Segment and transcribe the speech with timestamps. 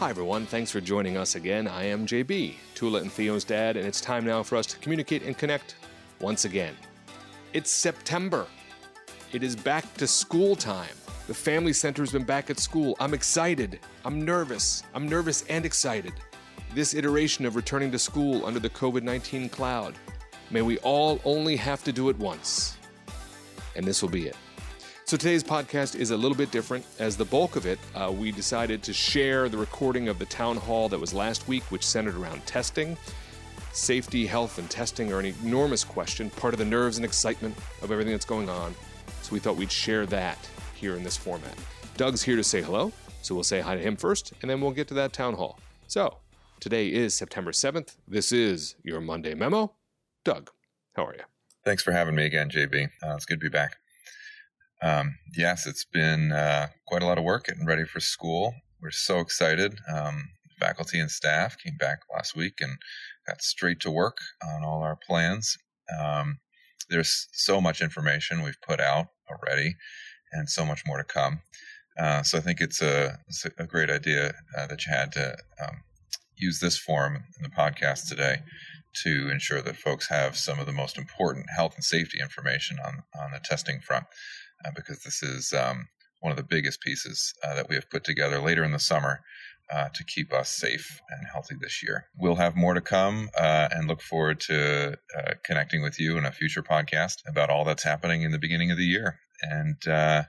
[0.00, 0.46] Hi, everyone.
[0.46, 1.68] Thanks for joining us again.
[1.68, 5.22] I am JB, Tula and Theo's dad, and it's time now for us to communicate
[5.24, 5.74] and connect
[6.22, 6.74] once again.
[7.52, 8.46] It's September.
[9.34, 10.96] It is back to school time.
[11.26, 12.96] The family center's been back at school.
[12.98, 13.78] I'm excited.
[14.06, 14.84] I'm nervous.
[14.94, 16.14] I'm nervous and excited.
[16.74, 19.96] This iteration of returning to school under the COVID 19 cloud.
[20.50, 22.78] May we all only have to do it once.
[23.76, 24.36] And this will be it.
[25.10, 26.86] So today's podcast is a little bit different.
[27.00, 30.56] As the bulk of it, uh, we decided to share the recording of the town
[30.56, 32.96] hall that was last week, which centered around testing.
[33.72, 37.90] Safety, health, and testing are an enormous question, part of the nerves and excitement of
[37.90, 38.72] everything that's going on.
[39.22, 40.38] So we thought we'd share that
[40.76, 41.56] here in this format.
[41.96, 44.70] Doug's here to say hello, so we'll say hi to him first, and then we'll
[44.70, 45.58] get to that town hall.
[45.88, 46.18] So
[46.60, 47.96] today is September 7th.
[48.06, 49.72] This is your Monday memo.
[50.24, 50.52] Doug,
[50.94, 51.24] how are you?
[51.64, 52.90] Thanks for having me again, JB.
[53.04, 53.79] Uh, it's good to be back.
[54.82, 58.54] Um, yes, it's been uh, quite a lot of work getting ready for school.
[58.80, 59.78] We're so excited.
[59.92, 62.76] Um, faculty and staff came back last week and
[63.26, 65.56] got straight to work on all our plans.
[65.98, 66.38] Um,
[66.88, 69.76] there's so much information we've put out already,
[70.32, 71.40] and so much more to come.
[71.98, 75.36] Uh, so I think it's a, it's a great idea uh, that you had to
[75.62, 75.82] um,
[76.36, 78.38] use this forum in the podcast today
[79.04, 83.02] to ensure that folks have some of the most important health and safety information on
[83.20, 84.04] on the testing front
[84.64, 85.88] uh, because this is um,
[86.20, 89.20] one of the biggest pieces uh, that we have put together later in the summer
[89.72, 92.06] uh, to keep us safe and healthy this year.
[92.18, 96.24] We'll have more to come uh, and look forward to uh, connecting with you in
[96.26, 99.20] a future podcast about all that's happening in the beginning of the year.
[99.42, 100.24] And, uh,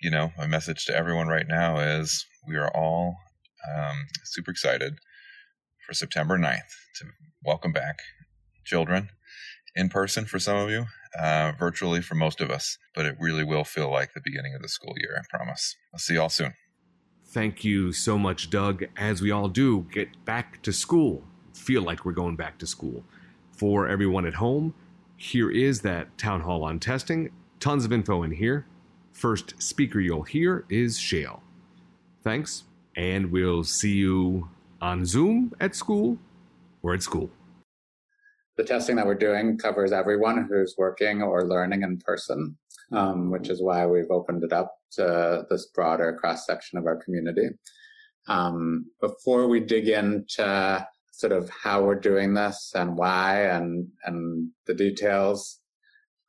[0.00, 3.16] you know, my message to everyone right now is we are all
[3.76, 4.94] um, super excited
[5.86, 7.06] for September 9th to
[7.44, 7.98] welcome back
[8.64, 9.10] children
[9.74, 10.86] in person for some of you
[11.18, 14.62] uh, virtually for most of us, but it really will feel like the beginning of
[14.62, 15.76] the school year, I promise.
[15.92, 16.54] I'll see you all soon.
[17.26, 18.84] Thank you so much, Doug.
[18.96, 21.24] As we all do, get back to school.
[21.54, 23.04] Feel like we're going back to school.
[23.52, 24.74] For everyone at home,
[25.16, 27.30] here is that town hall on testing.
[27.60, 28.66] Tons of info in here.
[29.12, 31.40] First speaker you'll hear is Shael.
[32.22, 32.64] Thanks,
[32.96, 34.48] and we'll see you
[34.80, 36.18] on Zoom at school
[36.82, 37.30] or at school
[38.56, 42.56] the testing that we're doing covers everyone who's working or learning in person,
[42.92, 46.96] um, which is why we've opened it up to this broader cross section of our
[46.96, 47.48] community.
[48.28, 54.50] Um, before we dig into sort of how we're doing this and why and and
[54.66, 55.60] the details,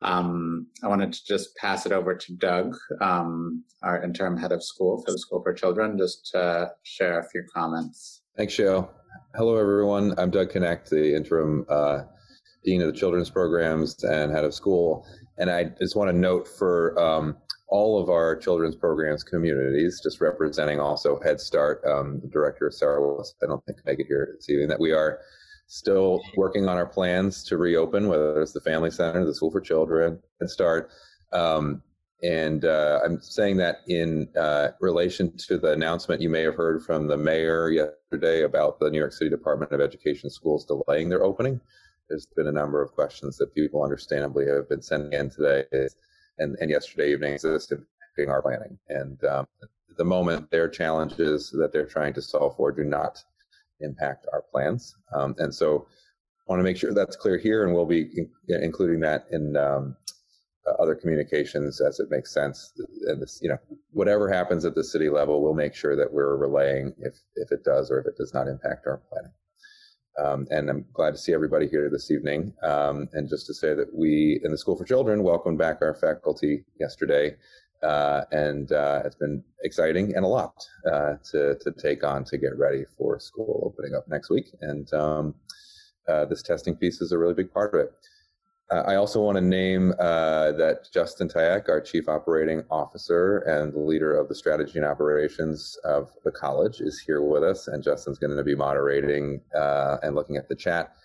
[0.01, 4.63] um, I wanted to just pass it over to Doug, um, our interim head of
[4.63, 8.21] school for the School for Children, just to share a few comments.
[8.35, 8.89] Thanks, Shael.
[9.35, 10.13] Hello, everyone.
[10.17, 12.03] I'm Doug Knecht, the interim uh,
[12.63, 15.05] dean of the children's programs and head of school.
[15.37, 20.21] And I just want to note for um, all of our children's programs communities, just
[20.21, 24.05] representing also Head Start, um, the director of Sarah Willis, I don't think I it
[24.07, 25.19] here this evening, that we are
[25.67, 29.61] still working on our plans to reopen, whether it's the Family Center, the School for
[29.61, 30.89] Children, Head Start.
[31.33, 31.81] Um,
[32.23, 36.83] and uh, I'm saying that in uh, relation to the announcement you may have heard
[36.83, 41.23] from the mayor yesterday about the New York City Department of Education schools delaying their
[41.23, 41.59] opening
[42.11, 45.63] there's been a number of questions that people understandably have been sending in today
[46.39, 48.77] and, and yesterday evening just impacting our planning.
[48.89, 53.23] And um, at the moment, their challenges that they're trying to solve for do not
[53.79, 54.93] impact our plans.
[55.13, 58.29] Um, and so I want to make sure that's clear here, and we'll be in-
[58.61, 59.95] including that in um,
[60.79, 62.73] other communications as it makes sense.
[63.07, 63.57] And this, you know,
[63.91, 67.63] whatever happens at the city level, we'll make sure that we're relaying if if it
[67.63, 69.31] does or if it does not impact our planning.
[70.21, 72.53] Um, and I'm glad to see everybody here this evening.
[72.63, 75.95] Um, and just to say that we in the School for Children welcomed back our
[75.95, 77.35] faculty yesterday.
[77.81, 80.53] Uh, and uh, it's been exciting and a lot
[80.85, 84.45] uh, to, to take on to get ready for school opening up next week.
[84.61, 85.33] And um,
[86.07, 87.91] uh, this testing piece is a really big part of it.
[88.71, 93.73] Uh, I also want to name uh, that Justin Tyak, our Chief Operating Officer and
[93.73, 97.67] the leader of the strategy and operations of the college, is here with us.
[97.67, 100.95] And Justin's going to be moderating uh, and looking at the chat.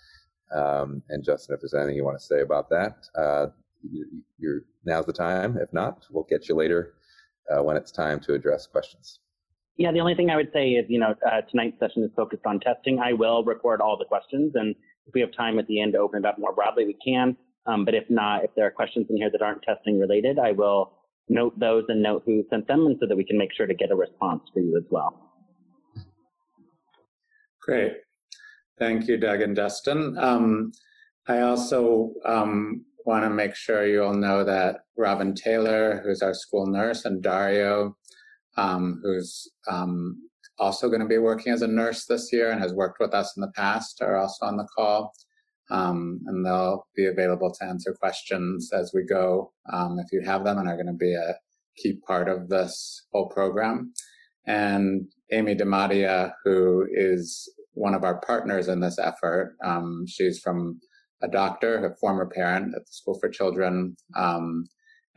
[0.55, 3.47] Um, and Justin, if there's anything you want to say about that, uh,
[3.83, 5.57] you, now's the time.
[5.57, 6.93] If not, we'll get you later
[7.51, 9.19] uh, when it's time to address questions.
[9.75, 12.45] Yeah, the only thing I would say is, you know, uh, tonight's session is focused
[12.45, 12.99] on testing.
[12.99, 14.73] I will record all the questions, and
[15.05, 17.35] if we have time at the end to open it up more broadly, we can.
[17.67, 20.53] Um, but if not, if there are questions in here that aren't testing related, I
[20.53, 20.93] will
[21.29, 23.73] note those and note who sent them and so that we can make sure to
[23.73, 25.31] get a response for you as well.
[27.61, 27.97] Great.
[28.79, 30.17] Thank you, Doug and Justin.
[30.17, 30.71] Um,
[31.27, 36.33] I also um, want to make sure you all know that Robin Taylor, who's our
[36.33, 37.97] school nurse, and Dario,
[38.55, 40.29] um, who's um,
[40.59, 43.35] also going to be working as a nurse this year and has worked with us
[43.35, 45.13] in the past are also on the call.
[45.69, 50.43] Um, and they'll be available to answer questions as we go um, if you have
[50.43, 51.35] them and are going to be a
[51.77, 53.93] key part of this whole program.
[54.45, 60.79] And Amy DiMattia, who is one of our partners in this effort, um, she's from
[61.21, 64.65] a doctor, a former parent at the School for Children, um,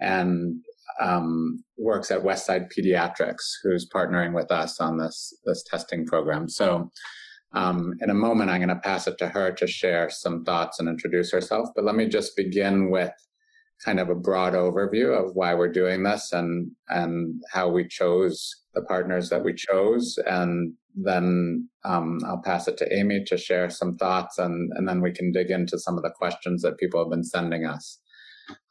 [0.01, 0.61] and
[1.01, 6.49] um, works at Westside Pediatrics, who's partnering with us on this this testing program.
[6.49, 6.91] So,
[7.53, 10.79] um, in a moment, I'm going to pass it to her to share some thoughts
[10.79, 11.69] and introduce herself.
[11.75, 13.13] But let me just begin with
[13.85, 18.55] kind of a broad overview of why we're doing this and and how we chose
[18.75, 23.71] the partners that we chose, and then um, I'll pass it to Amy to share
[23.71, 27.01] some thoughts, and and then we can dig into some of the questions that people
[27.01, 27.99] have been sending us.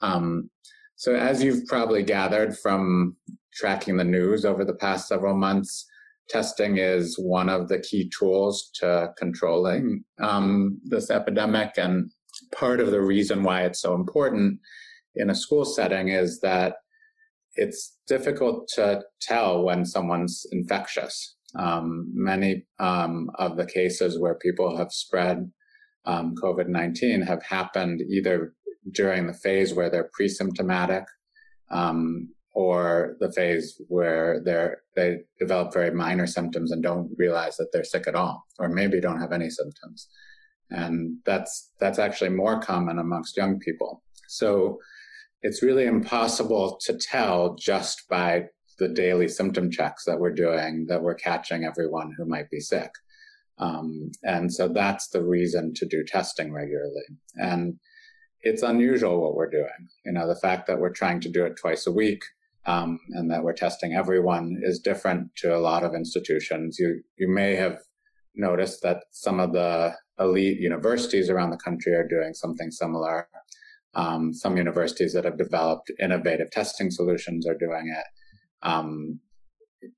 [0.02, 0.50] Um,
[0.96, 3.16] so, as you've probably gathered from
[3.54, 5.89] tracking the news over the past several months,
[6.30, 11.72] testing is one of the key tools to controlling um, this epidemic.
[11.78, 12.12] And
[12.54, 14.60] part of the reason why it's so important
[15.16, 16.76] in a school setting is that
[17.56, 21.36] it's difficult to tell when someone's infectious.
[21.56, 25.52] Um, many um, of the cases where people have spread
[26.06, 28.54] um, COVID 19 have happened either
[28.94, 31.04] during the phase where they're pre-symptomatic,
[31.72, 32.30] um,
[32.60, 37.86] or the phase where they're they develop very minor symptoms and don't realize that they're
[37.86, 40.10] sick at all, or maybe don't have any symptoms,
[40.70, 44.04] and that's that's actually more common amongst young people.
[44.28, 44.78] So
[45.42, 48.48] it's really impossible to tell just by
[48.78, 52.92] the daily symptom checks that we're doing that we're catching everyone who might be sick.
[53.58, 57.08] Um, and so that's the reason to do testing regularly.
[57.36, 57.80] And
[58.42, 59.82] it's unusual what we're doing.
[60.06, 62.22] You know, the fact that we're trying to do it twice a week
[62.66, 66.78] um, and that we're testing everyone is different to a lot of institutions.
[66.80, 67.80] You you may have
[68.36, 73.28] noticed that some of the elite universities around the country are doing something similar.
[73.96, 78.06] Um, some universities that have developed innovative testing solutions are doing it.
[78.68, 79.20] Um,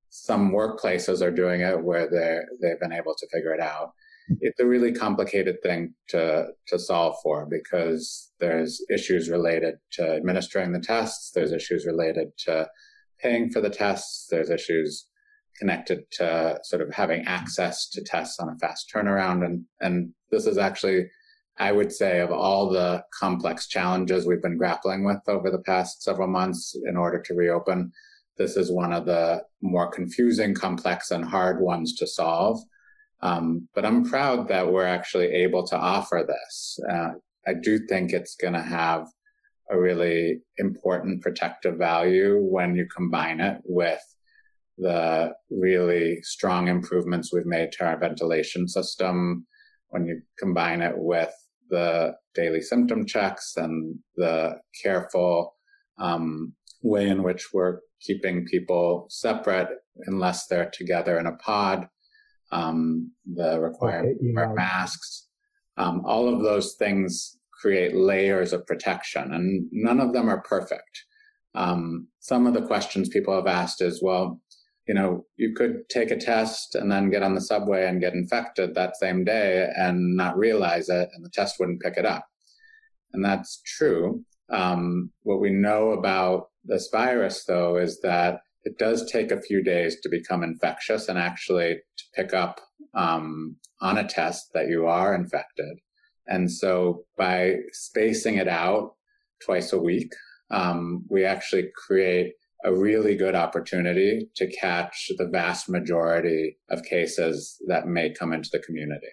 [0.09, 3.91] some workplaces are doing it where they they've been able to figure it out
[4.39, 10.71] it's a really complicated thing to to solve for because there's issues related to administering
[10.71, 12.67] the tests, there's issues related to
[13.19, 15.07] paying for the tests, there's issues
[15.59, 20.45] connected to sort of having access to tests on a fast turnaround, and and this
[20.45, 21.09] is actually
[21.57, 26.01] I would say of all the complex challenges we've been grappling with over the past
[26.01, 27.91] several months in order to reopen,
[28.37, 32.59] this is one of the more confusing, complex, and hard ones to solve.
[33.23, 36.79] Um, but I'm proud that we're actually able to offer this.
[36.91, 37.09] Uh,
[37.47, 39.07] I do think it's going to have
[39.69, 44.01] a really important protective value when you combine it with
[44.77, 49.45] the really strong improvements we've made to our ventilation system,
[49.89, 51.33] when you combine it with
[51.69, 55.55] the daily symptom checks and the careful
[55.99, 59.69] um, way in which we're keeping people separate
[60.07, 61.87] unless they're together in a pod
[62.51, 65.27] um, the requirement okay, for masks.
[65.77, 71.05] Um, all of those things create layers of protection, and none of them are perfect.
[71.55, 74.41] Um, some of the questions people have asked is, well,
[74.87, 78.13] you know, you could take a test and then get on the subway and get
[78.13, 82.25] infected that same day and not realize it, and the test wouldn't pick it up.
[83.13, 84.23] And that's true.
[84.49, 89.63] Um, what we know about this virus, though, is that it does take a few
[89.63, 92.59] days to become infectious and actually to pick up
[92.93, 95.77] um, on a test that you are infected.
[96.27, 98.93] And so by spacing it out
[99.43, 100.13] twice a week,
[100.51, 107.59] um, we actually create a really good opportunity to catch the vast majority of cases
[107.67, 109.07] that may come into the community.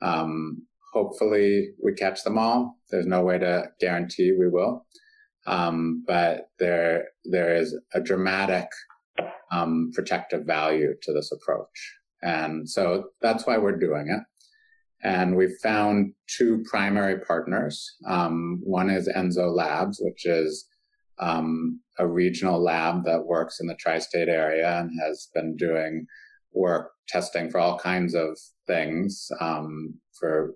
[0.00, 2.78] Um, hopefully, we catch them all.
[2.90, 4.86] There's no way to guarantee we will.
[5.46, 8.66] Um, but there there is a dramatic
[9.50, 14.22] um, protective value to this approach, and so that's why we're doing it.
[15.06, 17.96] And we've found two primary partners.
[18.06, 20.66] Um, one is Enzo Labs, which is
[21.18, 26.06] um, a regional lab that works in the tri-state area and has been doing
[26.54, 30.54] work testing for all kinds of things um, for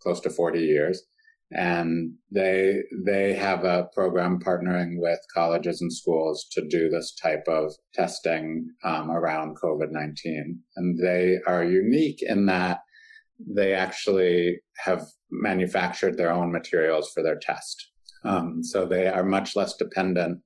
[0.00, 1.02] close to 40 years
[1.52, 7.44] and they they have a program partnering with colleges and schools to do this type
[7.48, 12.80] of testing um, around COVID nineteen, and they are unique in that
[13.38, 17.90] they actually have manufactured their own materials for their test,
[18.24, 20.38] um, so they are much less dependent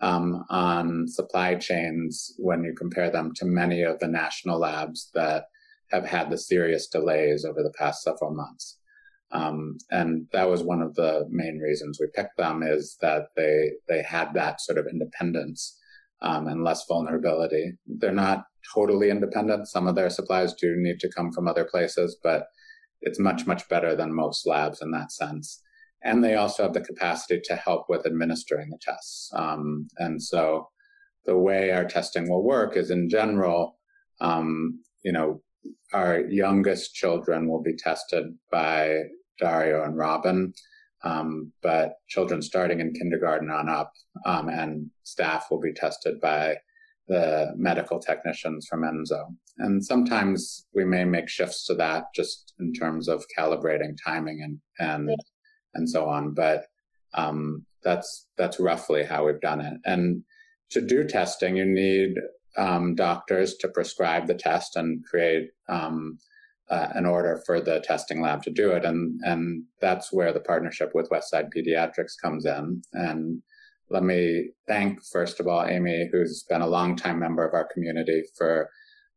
[0.00, 5.44] um, on supply chains when you compare them to many of the national labs that
[5.90, 8.78] have had the serious delays over the past several months.
[9.32, 13.72] Um, and that was one of the main reasons we picked them is that they
[13.88, 15.78] they had that sort of independence
[16.20, 17.72] um, and less vulnerability.
[17.86, 19.68] They're not totally independent.
[19.68, 22.46] Some of their supplies do need to come from other places, but
[23.00, 25.62] it's much much better than most labs in that sense.
[26.04, 29.30] And they also have the capacity to help with administering the tests.
[29.34, 30.68] Um, and so
[31.24, 33.78] the way our testing will work is in general,
[34.20, 35.40] um, you know,
[35.92, 39.02] our youngest children will be tested by
[39.38, 40.52] Dario and Robin.
[41.04, 43.92] Um, but children starting in kindergarten on up
[44.24, 46.56] um, and staff will be tested by
[47.08, 49.34] the medical technicians from Enzo.
[49.58, 54.58] And sometimes we may make shifts to that just in terms of calibrating timing and
[54.78, 55.10] and
[55.74, 56.34] and so on.
[56.34, 56.66] But
[57.14, 59.74] um, that's that's roughly how we've done it.
[59.84, 60.22] And
[60.70, 62.14] to do testing, you need
[62.56, 66.18] um, doctors to prescribe the test and create um,
[66.72, 68.84] uh, an order for the testing lab to do it.
[68.84, 72.82] And, and that's where the partnership with Westside Pediatrics comes in.
[72.94, 73.42] And
[73.90, 78.22] let me thank, first of all, Amy, who's been a longtime member of our community
[78.38, 78.70] for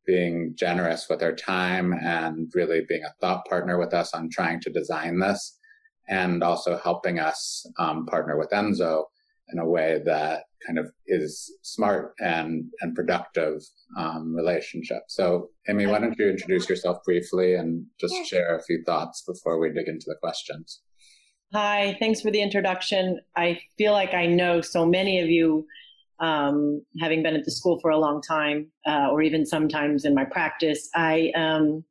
[0.05, 4.59] being generous with her time and really being a thought partner with us on trying
[4.59, 5.57] to design this
[6.09, 9.05] and also helping us um, partner with Enzo
[9.51, 13.61] in a way that kind of is smart and and productive
[13.97, 15.03] um, relationship.
[15.07, 19.59] So, Amy, why don't you introduce yourself briefly and just share a few thoughts before
[19.59, 20.81] we dig into the questions?
[21.53, 23.19] Hi, thanks for the introduction.
[23.35, 25.65] I feel like I know so many of you,
[26.19, 30.15] um, having been at the school for a long time, uh, or even sometimes in
[30.15, 30.89] my practice.
[30.95, 31.83] I um,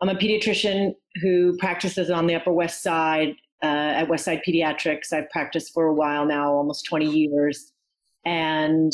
[0.00, 5.12] I'm a pediatrician who practices on the Upper West Side uh, at Westside Pediatrics.
[5.12, 7.72] I've practiced for a while now, almost 20 years,
[8.24, 8.92] and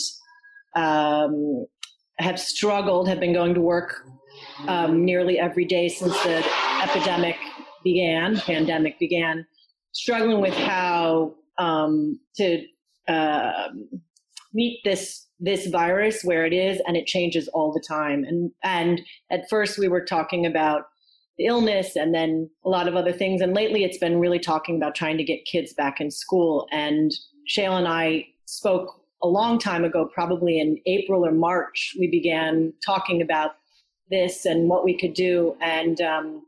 [0.76, 1.66] um,
[2.18, 4.02] have struggled, have been going to work
[4.66, 6.44] um, nearly every day since the
[6.82, 7.36] epidemic
[7.84, 9.46] began, pandemic began,
[9.92, 12.64] struggling with how um, to
[13.08, 13.68] uh,
[14.52, 18.24] meet this this virus where it is, and it changes all the time.
[18.24, 20.84] And and at first we were talking about
[21.38, 23.40] illness and then a lot of other things.
[23.40, 26.66] And lately it's been really talking about trying to get kids back in school.
[26.72, 27.12] And
[27.48, 32.72] Shael and I spoke a long time ago, probably in April or March, we began
[32.84, 33.52] talking about
[34.10, 35.56] this and what we could do.
[35.60, 36.46] And um,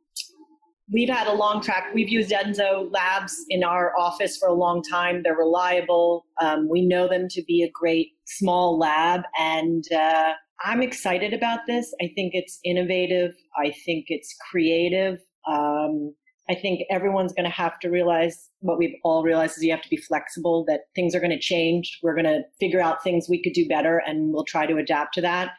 [0.93, 1.93] we've had a long track.
[1.95, 5.23] We've used Enzo Labs in our office for a long time.
[5.23, 6.27] They're reliable.
[6.41, 10.33] Um, we know them to be a great small lab, and uh,
[10.63, 11.93] I'm excited about this.
[12.03, 13.33] I think it's innovative.
[13.57, 15.19] I think it's creative.
[15.49, 16.15] Um,
[16.51, 19.83] I think everyone's going to have to realize what we've all realized is you have
[19.83, 21.99] to be flexible, that things are going to change.
[22.03, 25.15] We're going to figure out things we could do better, and we'll try to adapt
[25.15, 25.53] to that.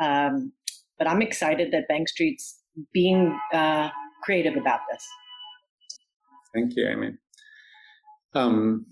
[0.00, 0.52] Um,
[0.98, 2.60] but I'm excited that Bank Street's
[2.92, 3.90] being uh,
[4.22, 5.04] creative about this.
[6.54, 7.12] Thank you, Amy.
[8.34, 8.86] Um,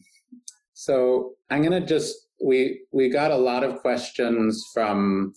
[0.72, 5.32] so I'm going to just we we got a lot of questions from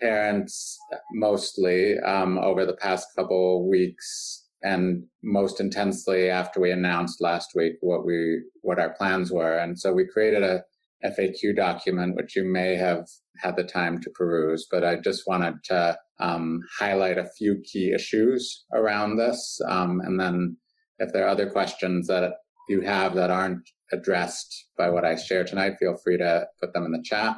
[0.00, 0.78] parents
[1.12, 7.74] mostly um, over the past couple weeks and most intensely after we announced last week
[7.80, 9.56] what we what our plans were.
[9.56, 10.62] And so we created a
[11.04, 13.06] faq document which you may have
[13.38, 17.92] had the time to peruse but i just wanted to um, highlight a few key
[17.92, 20.56] issues around this um, and then
[20.98, 22.32] if there are other questions that
[22.68, 23.62] you have that aren't
[23.92, 27.36] addressed by what i share tonight feel free to put them in the chat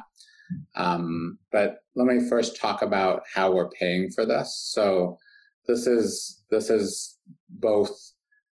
[0.75, 4.69] um, but let me first talk about how we're paying for this.
[4.73, 5.17] So
[5.67, 7.17] this is this is
[7.49, 7.91] both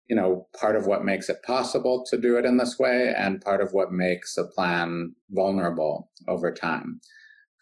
[0.08, 3.40] you know part of what makes it possible to do it in this way and
[3.40, 7.00] part of what makes a plan vulnerable over time.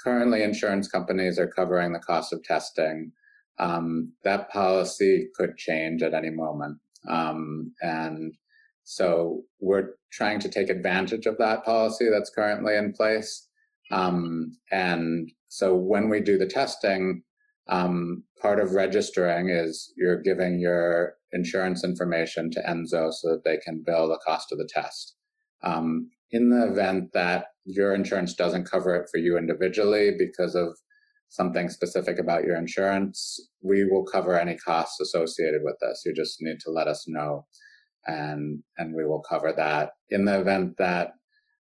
[0.03, 3.13] Currently insurance companies are covering the cost of testing.
[3.59, 6.79] Um, that policy could change at any moment.
[7.09, 8.35] Um, and
[8.83, 13.49] so we're trying to take advantage of that policy that's currently in place
[13.95, 17.23] um, and so when we do the testing,
[17.69, 23.59] um, part of registering is you're giving your insurance information to Enzo so that they
[23.59, 25.15] can bill the cost of the test.
[25.63, 30.77] Um, in the event that your insurance doesn't cover it for you individually because of
[31.29, 36.03] something specific about your insurance, we will cover any costs associated with this.
[36.05, 37.47] You just need to let us know
[38.07, 39.93] and and we will cover that.
[40.11, 41.13] In the event that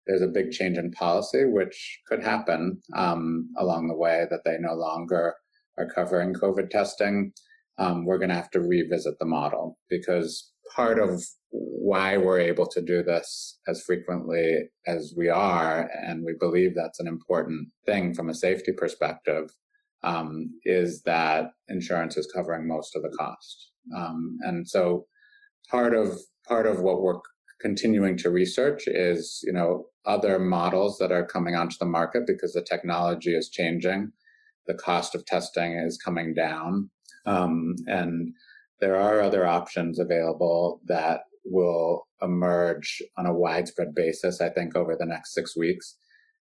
[0.08, 4.56] there's a big change in policy, which could happen um, along the way that they
[4.58, 5.34] no longer
[5.76, 7.32] are covering COVID testing.
[7.76, 12.66] Um, we're going to have to revisit the model because part of why we're able
[12.66, 18.14] to do this as frequently as we are, and we believe that's an important thing
[18.14, 19.50] from a safety perspective,
[20.02, 23.72] um, is that insurance is covering most of the cost.
[23.96, 25.06] Um, and so
[25.70, 27.20] part of part of what we're
[27.60, 32.52] continuing to research is, you know, other models that are coming onto the market because
[32.52, 34.12] the technology is changing.
[34.66, 36.90] The cost of testing is coming down.
[37.26, 38.32] Um, and
[38.80, 44.96] there are other options available that will emerge on a widespread basis, I think, over
[44.96, 45.96] the next six weeks.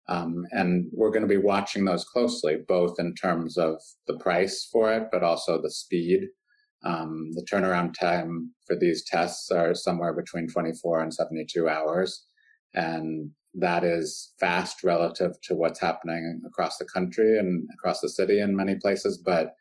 [0.09, 4.67] Um, and we're going to be watching those closely, both in terms of the price
[4.71, 6.27] for it, but also the speed
[6.83, 12.25] um, the turnaround time for these tests are somewhere between 24 and 72 hours.
[12.73, 18.39] And that is fast relative to what's happening across the country and across the city
[18.39, 19.17] in many places.
[19.17, 19.53] But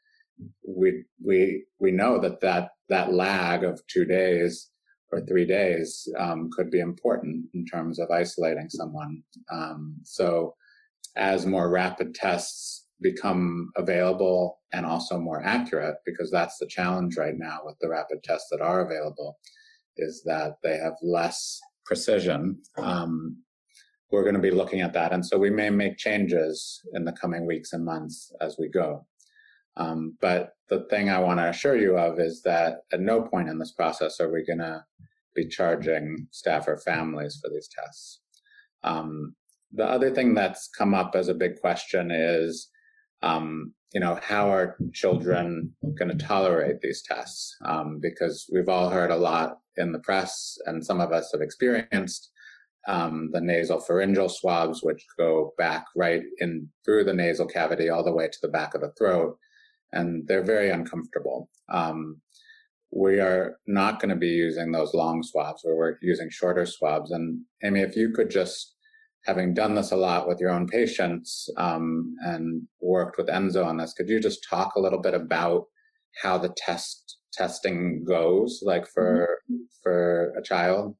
[0.66, 4.70] we, we, we know that that, that lag of two days
[5.12, 9.22] or three days um, could be important in terms of isolating someone.
[9.52, 10.54] Um, so
[11.16, 17.36] as more rapid tests become available and also more accurate because that's the challenge right
[17.36, 19.38] now with the rapid tests that are available
[19.96, 22.60] is that they have less precision.
[22.78, 23.42] Um,
[24.10, 25.12] we're going to be looking at that.
[25.12, 29.06] And so we may make changes in the coming weeks and months as we go.
[29.76, 33.48] Um, but the thing I want to assure you of is that at no point
[33.48, 34.84] in this process are we going to
[35.34, 38.20] be charging staff or families for these tests.
[38.84, 39.34] Um,
[39.72, 42.68] the other thing that's come up as a big question is
[43.22, 47.56] um, you know, how are children going to tolerate these tests?
[47.64, 51.42] Um, because we've all heard a lot in the press, and some of us have
[51.42, 52.30] experienced
[52.88, 58.02] um, the nasal pharyngeal swabs, which go back right in through the nasal cavity all
[58.02, 59.36] the way to the back of the throat,
[59.92, 61.48] and they're very uncomfortable.
[61.68, 62.20] Um,
[62.90, 67.10] we are not going to be using those long swabs, we're using shorter swabs.
[67.10, 68.71] And Amy, if you could just
[69.24, 73.76] having done this a lot with your own patients um, and worked with Enzo on
[73.76, 75.66] this, could you just talk a little bit about
[76.22, 79.62] how the test testing goes, like for mm-hmm.
[79.82, 80.96] for a child?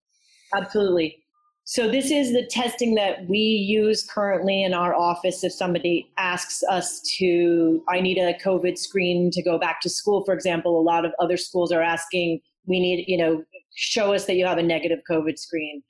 [0.54, 1.18] Absolutely.
[1.64, 5.44] So this is the testing that we use currently in our office.
[5.44, 10.24] If somebody asks us to, I need a COVID screen to go back to school,
[10.24, 13.44] for example, a lot of other schools are asking, we need, you know,
[13.74, 15.82] show us that you have a negative COVID screen.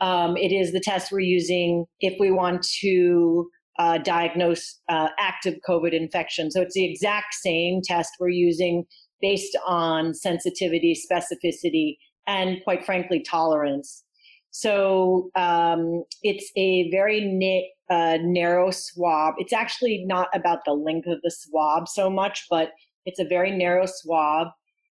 [0.00, 5.54] Um, it is the test we're using if we want to uh, diagnose uh, active
[5.68, 6.50] COVID infection.
[6.50, 8.84] So it's the exact same test we're using
[9.20, 14.04] based on sensitivity, specificity, and quite frankly, tolerance.
[14.50, 19.34] So um, it's a very na- uh, narrow swab.
[19.38, 22.72] It's actually not about the length of the swab so much, but
[23.06, 24.48] it's a very narrow swab.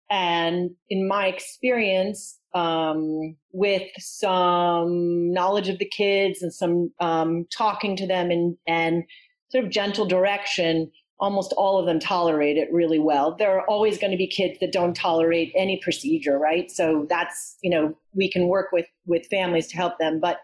[0.09, 7.95] And in my experience, um, with some knowledge of the kids and some um, talking
[7.97, 9.03] to them and, and
[9.49, 13.35] sort of gentle direction, almost all of them tolerate it really well.
[13.35, 16.69] There are always going to be kids that don't tolerate any procedure, right?
[16.69, 20.19] So that's, you know, we can work with, with families to help them.
[20.19, 20.37] But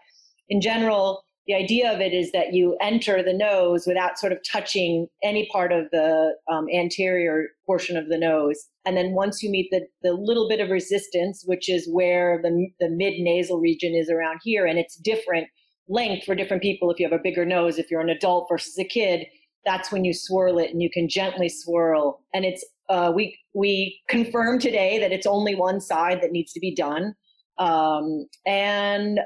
[0.48, 4.38] in general, the idea of it is that you enter the nose without sort of
[4.50, 8.56] touching any part of the um, anterior portion of the nose.
[8.86, 12.68] And then once you meet the, the little bit of resistance, which is where the,
[12.80, 15.48] the mid nasal region is around here, and it's different
[15.86, 16.90] length for different people.
[16.90, 19.26] If you have a bigger nose, if you're an adult versus a kid,
[19.66, 22.22] that's when you swirl it and you can gently swirl.
[22.32, 26.60] And it's, uh, we, we confirmed today that it's only one side that needs to
[26.60, 27.14] be done.
[27.58, 29.20] Um, and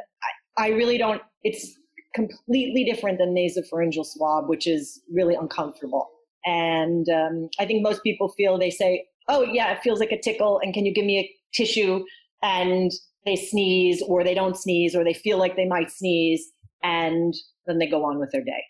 [0.59, 1.77] I, I really don't, it's,
[2.19, 6.09] completely different than nasopharyngeal swab, which is really uncomfortable.
[6.45, 10.21] And um, I think most people feel they say, "Oh yeah, it feels like a
[10.21, 12.05] tickle," and can you give me a tissue?
[12.43, 12.91] And
[13.25, 16.43] they sneeze, or they don't sneeze, or they feel like they might sneeze,
[16.83, 17.35] and
[17.67, 18.63] then they go on with their day.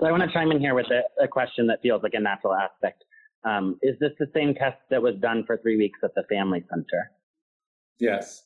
[0.00, 2.20] So I want to chime in here with a, a question that feels like a
[2.20, 3.04] natural aspect.
[3.44, 6.64] Um, is this the same test that was done for three weeks at the family
[6.70, 7.10] center?
[8.00, 8.44] Yes.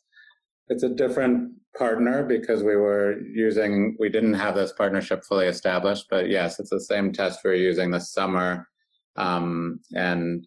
[0.68, 6.06] It's a different partner because we were using, we didn't have this partnership fully established,
[6.10, 8.68] but yes, it's the same test we are using this summer.
[9.16, 10.46] Um, and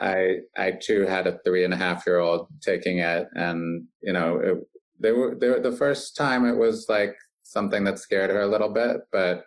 [0.00, 4.12] I, I too had a three and a half year old taking it and, you
[4.12, 4.58] know, it,
[5.00, 8.46] they were, they were, the first time it was like something that scared her a
[8.46, 9.44] little bit, but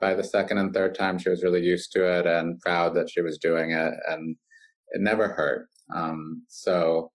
[0.00, 3.10] by the second and third time she was really used to it and proud that
[3.10, 4.36] she was doing it and
[4.90, 5.68] it never hurt.
[5.94, 7.10] Um, so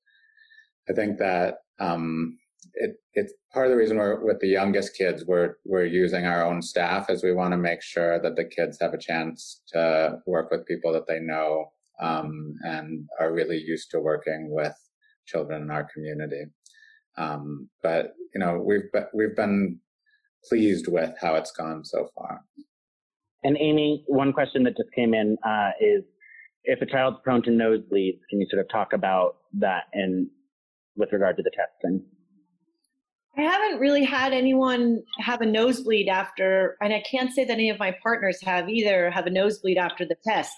[0.89, 2.37] I think that um,
[2.75, 6.45] it, it's part of the reason we're with the youngest kids we're we're using our
[6.45, 10.17] own staff is we want to make sure that the kids have a chance to
[10.25, 11.65] work with people that they know
[12.01, 14.75] um, and are really used to working with
[15.25, 16.45] children in our community.
[17.17, 19.79] Um, but you know, we've be, we've been
[20.49, 22.41] pleased with how it's gone so far.
[23.43, 26.03] And Amy, one question that just came in uh, is
[26.63, 30.27] if a child's prone to nosebleeds, can you sort of talk about that and
[30.95, 32.03] with regard to the testing?
[33.37, 37.69] I haven't really had anyone have a nosebleed after, and I can't say that any
[37.69, 40.53] of my partners have either, have a nosebleed after the test.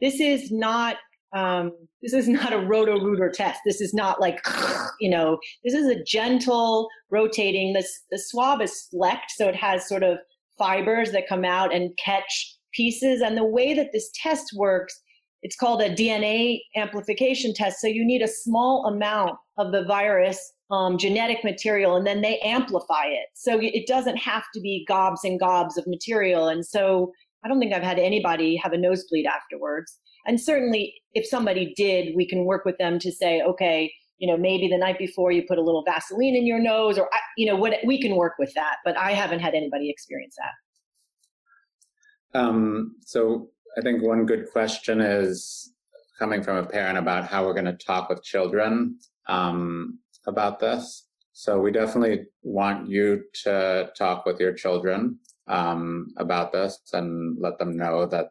[0.00, 0.96] This is not
[1.34, 3.60] um, this is not a roto-rooter test.
[3.66, 4.40] This is not like,
[5.00, 7.72] you know, this is a gentle rotating.
[7.74, 10.18] This the swab is flecked, so it has sort of
[10.58, 13.20] fibers that come out and catch pieces.
[13.20, 14.98] And the way that this test works,
[15.42, 17.80] it's called a DNA amplification test.
[17.80, 22.38] So you need a small amount of the virus um, genetic material and then they
[22.40, 23.28] amplify it.
[23.34, 26.48] So it doesn't have to be gobs and gobs of material.
[26.48, 27.12] And so
[27.44, 29.98] I don't think I've had anybody have a nosebleed afterwards.
[30.26, 34.36] And certainly, if somebody did, we can work with them to say, okay, you know,
[34.36, 37.56] maybe the night before you put a little Vaseline in your nose, or you know,
[37.56, 38.76] what we can work with that.
[38.84, 42.40] But I haven't had anybody experience that.
[42.40, 43.48] Um, so
[43.78, 45.72] I think one good question is
[46.18, 51.06] coming from a parent about how we're going to talk with children um, about this.
[51.32, 57.58] So we definitely want you to talk with your children um, about this and let
[57.58, 58.30] them know that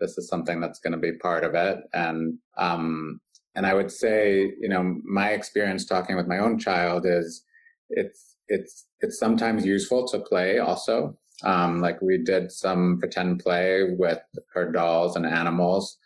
[0.00, 1.78] this is something that's going to be part of it.
[1.94, 3.20] And, um,
[3.54, 7.42] and I would say, you know, my experience talking with my own child is
[7.88, 11.16] it's, it's, it's sometimes useful to play also.
[11.42, 14.20] Um, like we did some pretend play with
[14.52, 15.98] her dolls and animals.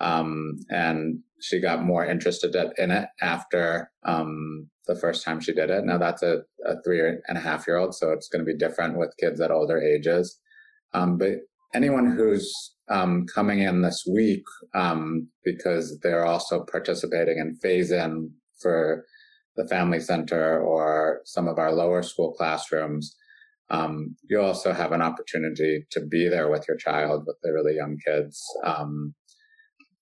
[0.00, 5.70] Um, and she got more interested in it after, um, the first time she did
[5.70, 5.84] it.
[5.84, 7.94] Now that's a, a three and a half year old.
[7.94, 10.40] So it's going to be different with kids at older ages.
[10.94, 11.40] Um, but
[11.74, 18.30] anyone who's um, coming in this week um, because they're also participating in phase in
[18.60, 19.04] for
[19.56, 23.14] the family center or some of our lower school classrooms.
[23.70, 27.76] Um, you also have an opportunity to be there with your child, with the really
[27.76, 29.14] young kids, um,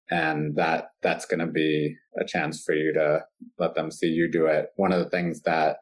[0.08, 3.24] and that that's going to be a chance for you to
[3.58, 4.68] let them see you do it.
[4.76, 5.78] One of the things that,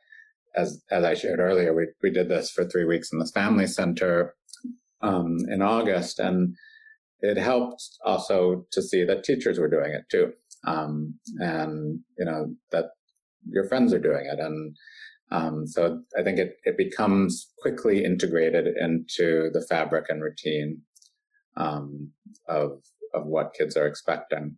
[0.57, 3.67] as as I shared earlier, we we did this for three weeks in this family
[3.67, 4.35] center
[5.03, 6.55] um, in August, and
[7.21, 10.33] it helped also to see that teachers were doing it too,
[10.67, 12.87] um, and you know that
[13.47, 14.75] your friends are doing it, and
[15.31, 20.83] um, so I think it it becomes quickly integrated into the fabric and routine
[21.57, 22.11] um,
[22.49, 22.83] of
[23.15, 24.57] of what kids are expecting.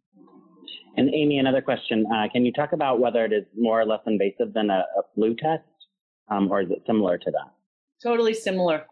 [0.97, 4.01] And Amy, another question: uh, Can you talk about whether it is more or less
[4.07, 5.65] invasive than a, a flu test,
[6.31, 7.53] um, or is it similar to that?
[8.03, 8.87] Totally similar.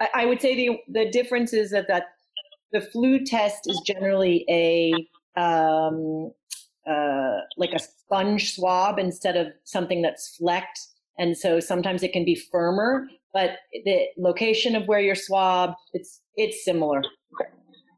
[0.00, 2.04] I, I would say the the difference is that that
[2.72, 4.92] the flu test is generally a
[5.40, 6.32] um,
[6.88, 10.80] uh, like a sponge swab instead of something that's flecked,
[11.18, 13.06] and so sometimes it can be firmer.
[13.32, 16.98] But the location of where you're swabbed, it's it's similar.
[16.98, 17.50] Okay.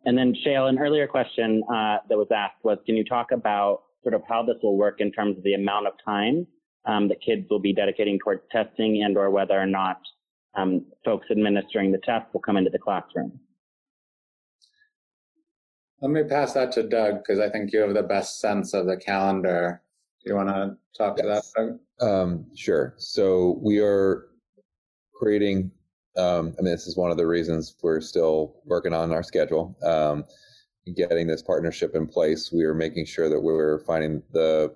[0.06, 3.82] And then Shael, an earlier question uh, that was asked was, can you talk about
[4.02, 6.46] sort of how this will work in terms of the amount of time
[6.86, 10.00] um, that kids will be dedicating towards testing and or whether or not
[10.56, 13.38] um, folks administering the test will come into the classroom.
[16.00, 18.86] Let me pass that to Doug because I think you have the best sense of
[18.86, 19.82] the calendar.
[20.22, 21.24] Do you want to talk yes.
[21.24, 21.78] to that, Doug?
[22.00, 22.94] Um, sure.
[22.98, 24.26] So we are
[25.14, 25.70] creating.
[26.16, 29.76] Um, I mean, this is one of the reasons we're still working on our schedule.
[29.82, 30.24] Um,
[30.94, 34.74] getting this partnership in place, we are making sure that we're finding the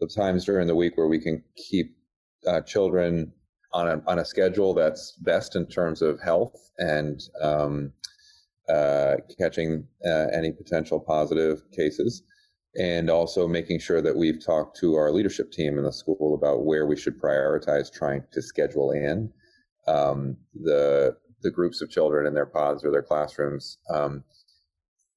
[0.00, 1.96] the times during the week where we can keep
[2.46, 3.32] uh, children
[3.72, 7.92] on a, on a schedule that's best in terms of health and um,
[8.68, 12.22] uh, catching uh, any potential positive cases,
[12.78, 16.64] and also making sure that we've talked to our leadership team in the school about
[16.64, 19.32] where we should prioritize trying to schedule in
[19.88, 23.78] um, the the groups of children in their pods or their classrooms.
[23.92, 24.24] Um,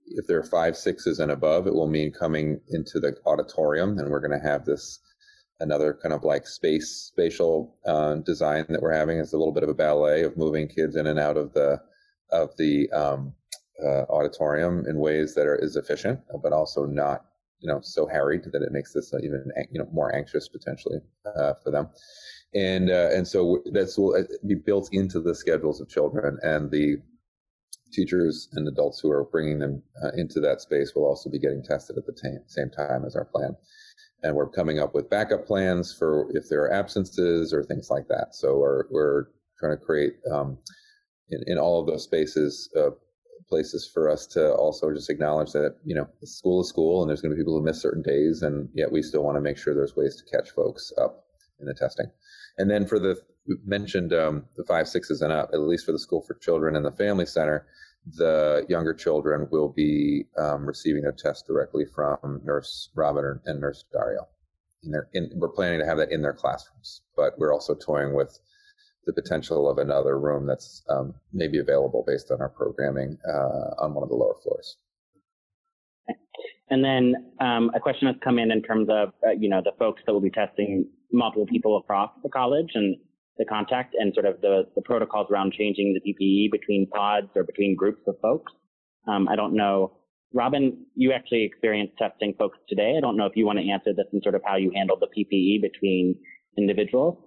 [0.08, 4.20] if they're five sixes and above, it will mean coming into the auditorium, and we're
[4.20, 5.00] going to have this
[5.60, 9.20] another kind of like space spatial uh, design that we're having.
[9.20, 11.82] It's a little bit of a ballet of moving kids in and out of the
[12.32, 13.34] of the um,
[13.84, 17.26] uh, auditorium in ways that are is efficient, but also not
[17.60, 21.54] you know so harried that it makes this even you know more anxious potentially uh,
[21.64, 21.90] for them.
[22.56, 26.72] And uh, and so that's will uh, be built into the schedules of children and
[26.72, 26.98] the
[27.92, 31.64] teachers and adults who are bringing them uh, into that space will also be getting
[31.64, 33.56] tested at the t- same time as our plan
[34.24, 38.08] and we're coming up with backup plans for if there are absences or things like
[38.08, 38.36] that.
[38.36, 39.26] So we're we're
[39.60, 40.58] trying to create um,
[41.30, 42.92] in, in all of those spaces uh,
[43.50, 47.22] places for us to also just acknowledge that you know school is school and there's
[47.22, 49.58] going to be people who miss certain days and yet we still want to make
[49.58, 51.26] sure there's ways to catch folks up
[51.60, 52.06] in the testing.
[52.58, 53.18] And then for the
[53.66, 56.86] mentioned um, the five sixes and up at least for the school for children and
[56.86, 57.66] the family center
[58.16, 63.86] the younger children will be um, receiving a test directly from nurse robin and nurse
[63.92, 64.28] dario.
[64.84, 68.40] Their, in, we're planning to have that in their classrooms but we're also toying with
[69.10, 73.94] the potential of another room that's um, maybe available based on our programming uh, on
[73.94, 74.78] one of the lower floors.
[76.70, 79.72] And then um, a question has come in in terms of uh, you know the
[79.80, 82.96] folks that will be testing multiple people across the college and
[83.38, 87.44] the contact and sort of the, the protocols around changing the PPE between pods or
[87.44, 88.52] between groups of folks.
[89.08, 89.94] Um, I don't know.
[90.34, 92.96] Robin, you actually experienced testing folks today.
[92.98, 94.98] I don't know if you want to answer this and sort of how you handle
[95.00, 96.16] the PPE between
[96.58, 97.18] individuals.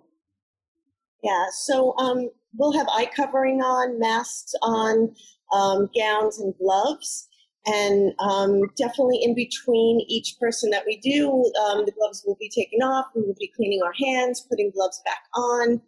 [1.23, 5.15] Yeah, so um, we'll have eye covering on, masks on,
[5.53, 7.29] um, gowns and gloves.
[7.65, 11.29] And um, definitely in between each person that we do,
[11.65, 13.07] um, the gloves will be taken off.
[13.15, 15.81] We will be cleaning our hands, putting gloves back on.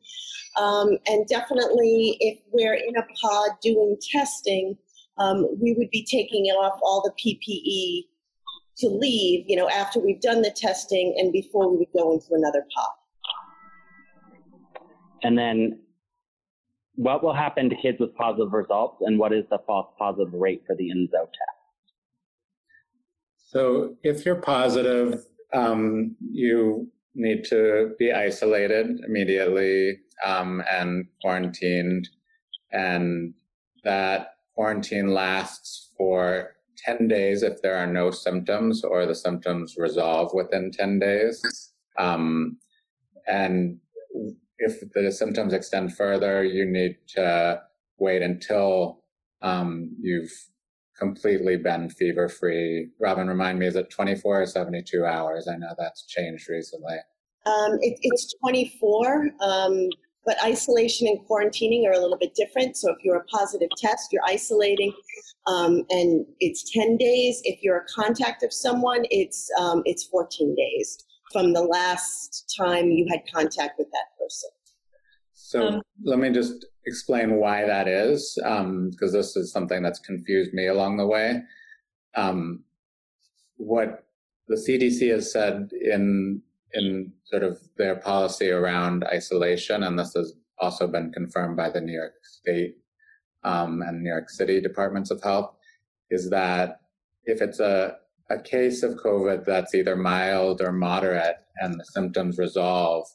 [0.57, 4.79] Um, and definitely, if we're in a pod doing testing,
[5.19, 8.05] um, we would be taking off all the PPE
[8.79, 12.35] to leave, you know, after we've done the testing and before we would go into
[12.35, 13.04] another pod.
[15.25, 15.81] And then
[16.97, 20.63] what will happen to kids with positive results and what is the false positive rate
[20.67, 21.65] for the Enzo test?
[23.37, 32.09] So if you're positive, um, you need to be isolated immediately um, and quarantined.
[32.73, 33.33] And
[33.83, 36.51] that quarantine lasts for
[36.85, 41.73] 10 days if there are no symptoms or the symptoms resolve within 10 days.
[41.99, 42.59] Um,
[43.27, 43.79] and
[44.59, 47.63] if the symptoms extend further, you need to
[47.99, 49.01] wait until
[49.43, 50.33] um, you've
[50.99, 52.89] completely been fever free.
[53.01, 55.49] Robin, remind me, is it 24 or 72 hours?
[55.49, 56.97] I know that's changed recently.
[57.47, 59.89] Um, it, it's 24, um,
[60.25, 62.77] but isolation and quarantining are a little bit different.
[62.77, 64.95] So if you're a positive test, you're isolating,
[65.47, 67.41] um, and it's 10 days.
[67.45, 72.93] If you're a contact of someone, it's um, it's 14 days from the last time
[72.93, 74.51] you had contact with that person.
[75.33, 79.99] So um, let me just explain why that is, because um, this is something that's
[79.99, 81.43] confused me along the way.
[82.15, 82.63] Um,
[83.57, 84.07] what
[84.47, 86.41] the CDC has said in
[86.75, 91.81] in sort of their policy around isolation, and this has also been confirmed by the
[91.81, 92.77] New York State
[93.43, 95.51] um, and New York City departments of health,
[96.11, 96.81] is that
[97.25, 97.97] if it's a
[98.31, 103.07] a case of COVID that's either mild or moderate and the symptoms resolve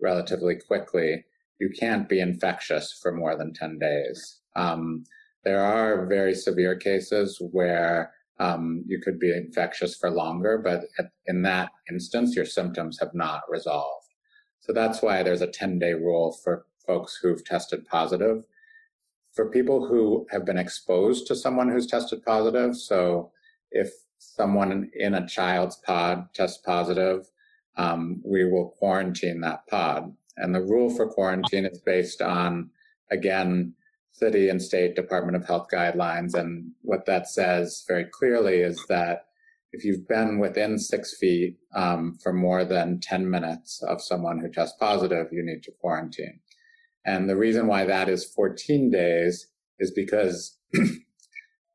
[0.00, 1.24] relatively quickly,
[1.60, 4.40] you can't be infectious for more than 10 days.
[4.56, 5.04] Um,
[5.44, 10.84] there are very severe cases where um, you could be infectious for longer, but
[11.26, 14.06] in that instance, your symptoms have not resolved.
[14.60, 18.42] So that's why there's a 10 day rule for folks who've tested positive.
[19.32, 23.30] For people who have been exposed to someone who's tested positive, so
[23.70, 23.92] if
[24.34, 27.26] someone in a child's pod tests positive,
[27.76, 30.14] um, we will quarantine that pod.
[30.36, 32.70] And the rule for quarantine is based on,
[33.10, 33.74] again,
[34.12, 36.34] city and state Department of Health guidelines.
[36.34, 39.26] And what that says very clearly is that
[39.72, 44.50] if you've been within six feet um, for more than 10 minutes of someone who
[44.50, 46.40] tests positive, you need to quarantine.
[47.04, 50.58] And the reason why that is 14 days is because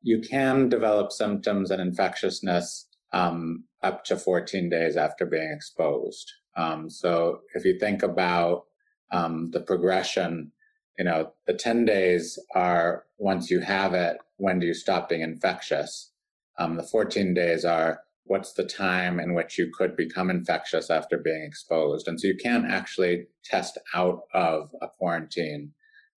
[0.02, 6.30] you can develop symptoms and infectiousness um, up to 14 days after being exposed.
[6.56, 8.64] Um, so if you think about
[9.12, 10.52] um, the progression,
[10.98, 15.22] you know, the 10 days are once you have it, when do you stop being
[15.22, 16.10] infectious?
[16.58, 21.18] Um, the 14 days are what's the time in which you could become infectious after
[21.18, 22.08] being exposed.
[22.08, 25.72] And so you can't actually test out of a quarantine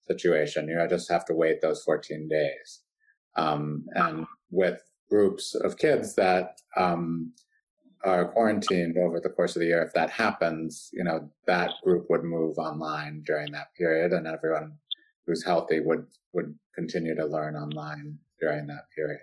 [0.07, 0.67] situation.
[0.67, 2.81] You just have to wait those 14 days.
[3.35, 7.33] Um, and with groups of kids that um,
[8.03, 12.05] are quarantined over the course of the year, if that happens, you know, that group
[12.09, 14.73] would move online during that period and everyone
[15.25, 19.21] who's healthy would, would continue to learn online during that period.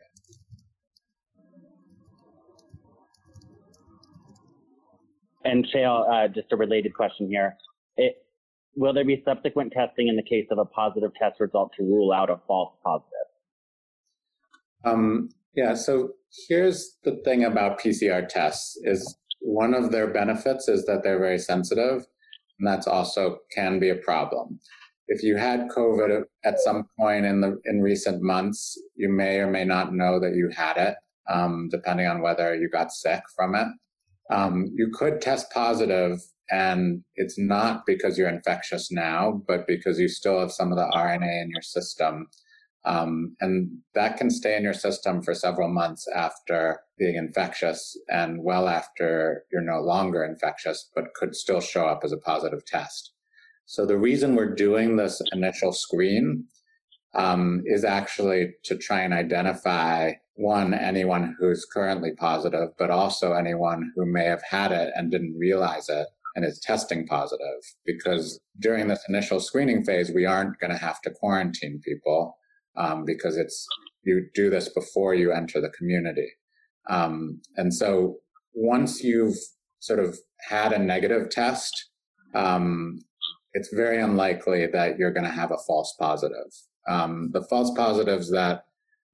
[5.44, 7.56] And Shael, uh, just a related question here.
[7.96, 8.16] It,
[8.76, 12.12] will there be subsequent testing in the case of a positive test result to rule
[12.12, 13.31] out a false positive?
[14.84, 16.10] Um, yeah, so
[16.48, 21.38] here's the thing about PCR tests is one of their benefits is that they're very
[21.38, 22.06] sensitive,
[22.58, 24.58] and that's also can be a problem.
[25.08, 29.50] if you had COVID at some point in the in recent months, you may or
[29.50, 30.94] may not know that you had it,
[31.30, 33.66] um, depending on whether you got sick from it.
[34.30, 36.18] Um, you could test positive,
[36.50, 40.90] and it's not because you're infectious now, but because you still have some of the
[40.96, 42.28] RNA in your system.
[42.84, 48.42] Um, and that can stay in your system for several months after being infectious and
[48.42, 53.12] well after you're no longer infectious, but could still show up as a positive test.
[53.66, 56.44] So the reason we're doing this initial screen
[57.14, 63.92] um, is actually to try and identify one, anyone who's currently positive, but also anyone
[63.94, 67.60] who may have had it and didn't realize it and is testing positive.
[67.84, 72.36] Because during this initial screening phase, we aren't going to have to quarantine people
[72.76, 73.66] um, because it's
[74.02, 76.28] you do this before you enter the community.
[76.88, 78.16] Um, and so
[78.54, 79.36] once you've
[79.80, 81.90] sort of had a negative test,
[82.34, 82.98] um,
[83.54, 86.50] it's very unlikely that you're going to have a false positive.
[86.88, 88.64] Um, the false positives that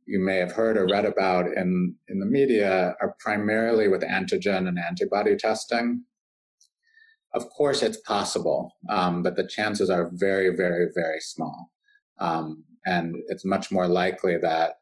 [0.07, 4.67] you may have heard or read about in, in the media are primarily with antigen
[4.67, 6.05] and antibody testing.
[7.35, 11.71] Of course, it's possible, um, but the chances are very, very, very small.
[12.19, 14.75] Um, and it's much more likely that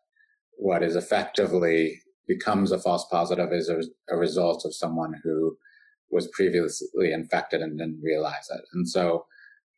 [0.58, 5.56] what is effectively becomes a false positive is a, a result of someone who
[6.10, 8.62] was previously infected and didn't realize it.
[8.72, 9.26] And so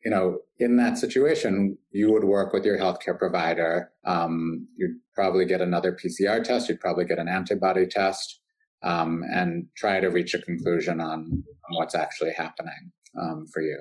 [0.03, 3.91] you know, in that situation, you would work with your healthcare provider.
[4.05, 6.69] Um, you'd probably get another PCR test.
[6.69, 8.39] You'd probably get an antibody test
[8.81, 13.77] um, and try to reach a conclusion on, on what's actually happening um, for you.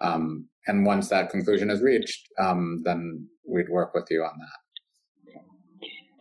[0.00, 5.40] Um, and once that conclusion is reached, um, then we'd work with you on that.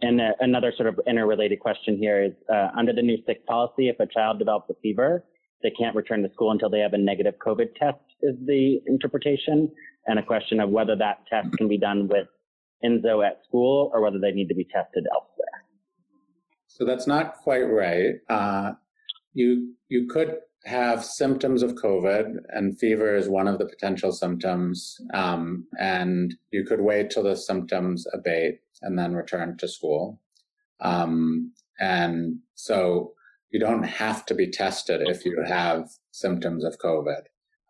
[0.02, 3.90] And uh, another sort of interrelated question here is uh, under the new sick policy,
[3.90, 5.24] if a child develops a fever,
[5.64, 9.72] they can't return to school until they have a negative COVID test is the interpretation,
[10.06, 12.28] and a question of whether that test can be done with
[12.86, 15.66] Enzo at school or whether they need to be tested elsewhere.
[16.68, 18.16] So that's not quite right.
[18.30, 18.74] Uh,
[19.34, 20.38] you you could
[20.68, 24.98] have symptoms of COVID, and fever is one of the potential symptoms.
[25.14, 30.22] Um, and you could wait till the symptoms abate and then return to school.
[30.82, 33.14] Um, and so
[33.50, 37.22] you don't have to be tested if you have symptoms of COVID.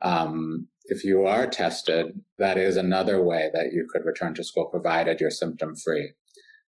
[0.01, 4.65] Um, if you are tested, that is another way that you could return to school
[4.65, 6.13] provided you're symptom free.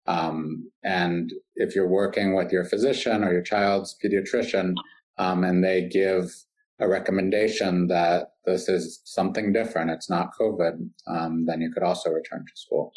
[0.06, 4.74] Um, and if you're working with your physician or your child's pediatrician
[5.18, 6.30] um, and they give
[6.78, 12.10] a recommendation that this is something different, it's not COVID, um, then you could also
[12.10, 12.92] return to school.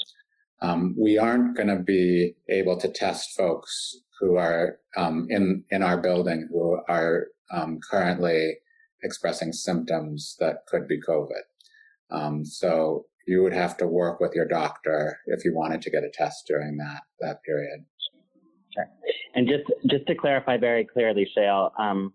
[0.61, 5.81] Um, we aren't going to be able to test folks who are um, in in
[5.81, 8.57] our building who are um, currently
[9.01, 11.43] expressing symptoms that could be COVID.
[12.11, 16.03] Um, so you would have to work with your doctor if you wanted to get
[16.03, 17.85] a test during that that period.
[18.79, 19.13] Sure.
[19.35, 22.13] And just just to clarify very clearly, Shael, um,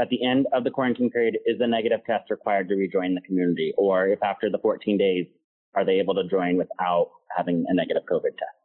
[0.00, 3.20] at the end of the quarantine period, is a negative test required to rejoin the
[3.22, 5.26] community, or if after the 14 days,
[5.74, 8.58] are they able to join without having a negative COVID test?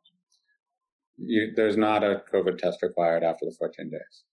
[1.18, 4.24] You, there's not a COVID test required after the 14 days.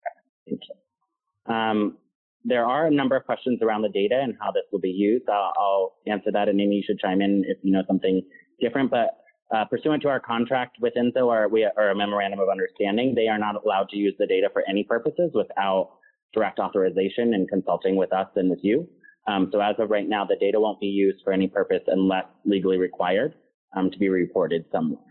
[0.49, 1.55] Thank you.
[1.55, 1.99] Um,
[2.45, 5.29] there are a number of questions around the data and how this will be used.
[5.29, 8.23] I'll, I'll answer that, and Amy, you should chime in if you know something
[8.61, 8.91] different.
[8.91, 9.11] But
[9.55, 13.39] uh, pursuant to our contract with Enzo or, we, a memorandum of understanding, they are
[13.39, 15.91] not allowed to use the data for any purposes without
[16.33, 18.89] direct authorization and consulting with us and with you.
[19.27, 22.25] Um, so as of right now, the data won't be used for any purpose unless
[22.45, 23.35] legally required
[23.77, 25.03] um, to be reported somewhere.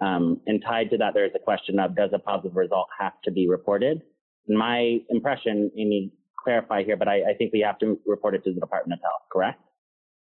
[0.00, 3.30] Um, and tied to that, there's a question of does a positive result have to
[3.30, 4.02] be reported?
[4.48, 8.52] My impression, Amy, clarify here, but I, I think we have to report it to
[8.52, 9.60] the Department of Health, correct?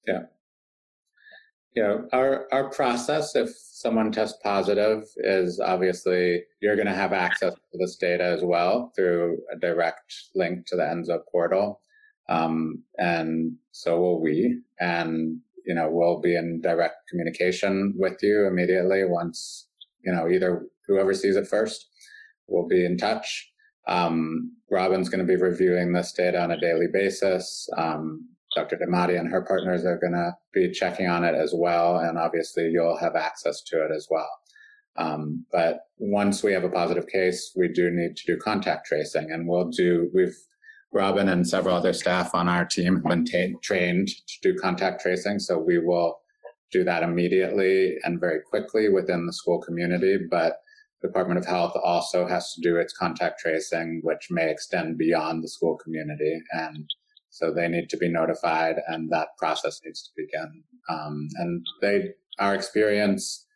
[0.06, 0.22] Yeah.
[1.74, 7.54] Yeah, our, our process, if someone tests positive, is obviously you're going to have access
[7.54, 11.80] to this data as well through a direct link to the Enzo portal.
[12.28, 14.60] Um, and so will we.
[14.80, 19.68] And, you know, we'll be in direct communication with you immediately once,
[20.04, 21.86] you know, either whoever sees it first
[22.48, 23.52] will be in touch
[23.86, 27.68] um, Robin's going to be reviewing this data on a daily basis.
[27.76, 28.76] Um, Dr.
[28.76, 31.98] Damati and her partners are going to be checking on it as well.
[31.98, 34.28] And obviously, you'll have access to it as well.
[34.96, 39.30] Um, but once we have a positive case, we do need to do contact tracing,
[39.30, 40.10] and we'll do.
[40.14, 40.36] We've
[40.92, 45.00] Robin and several other staff on our team have been ta- trained to do contact
[45.00, 46.20] tracing, so we will
[46.70, 50.18] do that immediately and very quickly within the school community.
[50.30, 50.56] But
[51.00, 55.48] Department of Health also has to do its contact tracing, which may extend beyond the
[55.48, 56.40] school community.
[56.52, 56.88] And
[57.32, 62.10] so they need to be notified and that process needs to begin Um, and they,
[62.38, 63.46] our experience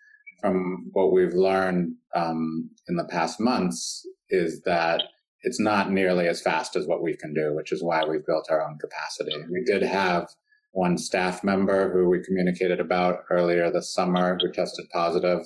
[0.41, 5.03] from what we've learned um, in the past months is that
[5.43, 8.49] it's not nearly as fast as what we can do, which is why we've built
[8.51, 9.37] our own capacity.
[9.51, 10.29] We did have
[10.72, 15.41] one staff member who we communicated about earlier this summer who tested positive.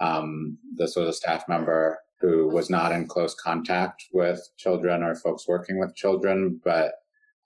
[0.00, 5.14] Um, this was a staff member who was not in close contact with children or
[5.14, 6.92] folks working with children, but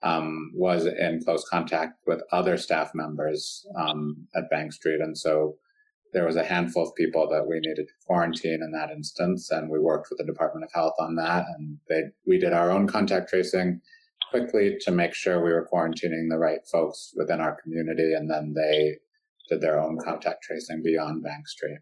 [0.03, 4.99] um, was in close contact with other staff members um, at Bank Street.
[5.01, 5.57] And so
[6.13, 9.69] there was a handful of people that we needed to quarantine in that instance, and
[9.69, 11.45] we worked with the Department of Health on that.
[11.57, 13.81] And they, we did our own contact tracing
[14.29, 18.53] quickly to make sure we were quarantining the right folks within our community, and then
[18.53, 18.97] they
[19.49, 21.79] did their own contact tracing beyond Bank Street.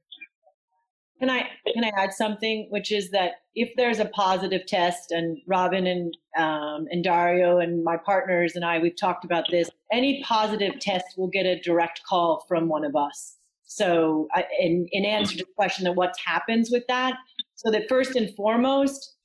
[1.20, 5.38] Can I can I add something, which is that if there's a positive test, and
[5.47, 9.70] Robin and um, and Dario and my partners and I, we've talked about this.
[9.91, 13.36] Any positive test will get a direct call from one of us.
[13.65, 14.28] So,
[14.59, 17.13] in, in answer to the question of what happens with that,
[17.55, 19.15] so that first and foremost,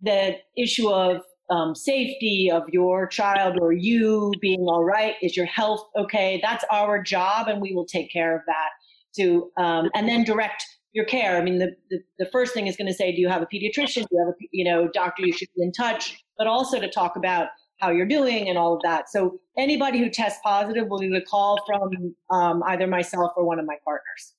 [0.00, 5.46] the issue of um, safety of your child or you being all right, is your
[5.46, 6.40] health okay?
[6.42, 8.68] That's our job, and we will take care of that.
[9.16, 11.36] To um, and then direct your care.
[11.36, 13.46] I mean, the, the, the first thing is going to say, do you have a
[13.46, 14.02] pediatrician?
[14.02, 16.16] Do you have a you know doctor you should be in touch?
[16.36, 19.08] But also to talk about how you're doing and all of that.
[19.08, 23.58] So anybody who tests positive will get a call from um, either myself or one
[23.58, 24.34] of my partners.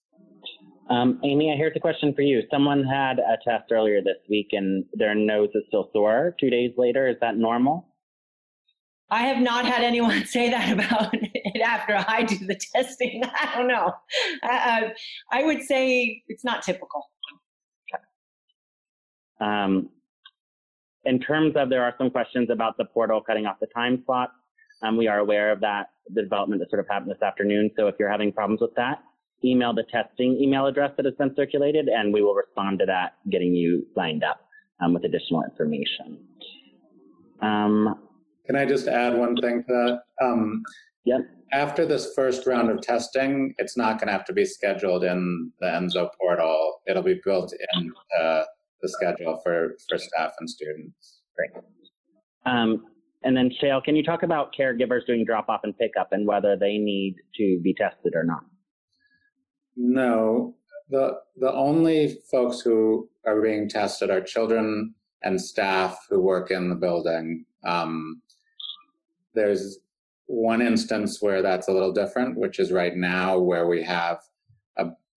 [0.89, 2.41] Um, Amy, I here's a question for you.
[2.52, 6.72] Someone had a test earlier this week and their nose is still sore two days
[6.78, 7.08] later.
[7.08, 7.89] Is that normal?
[9.12, 13.24] I have not had anyone say that about it after I do the testing.
[13.39, 13.93] I don't know.
[14.43, 14.93] I,
[15.32, 17.07] I would say it's not typical.
[19.41, 19.89] Um,
[21.05, 24.32] in terms of there are some questions about the portal cutting off the time slot.
[24.84, 27.72] Um, we are aware of that, the development that sort of happened this afternoon.
[27.78, 29.01] So if you're having problems with that,
[29.43, 33.14] email the testing email address that has been circulated and we will respond to that,
[33.32, 34.41] getting you lined up
[34.82, 36.20] um, with additional information.
[37.41, 38.09] Um,
[38.50, 40.26] Can I just add one thing to that?
[40.26, 40.64] Um,
[41.06, 41.22] yep.
[41.54, 45.52] After this first round of testing, it's not going to have to be scheduled in
[45.60, 46.82] the Enzo portal.
[46.88, 48.45] It'll be built in the
[48.86, 51.22] schedule for, for staff and students.
[51.36, 51.64] Great.
[52.47, 52.86] Um,
[53.24, 56.58] and then Shael, can you talk about caregivers doing drop off and pickup and whether
[56.58, 58.41] they need to be tested or not?
[59.76, 60.56] No,
[60.89, 66.70] the the only folks who are being tested are children and staff who work in
[66.70, 67.45] the building.
[67.64, 68.22] Um,
[69.34, 69.80] there's
[70.28, 74.20] one instance where that's a little different, which is right now where we have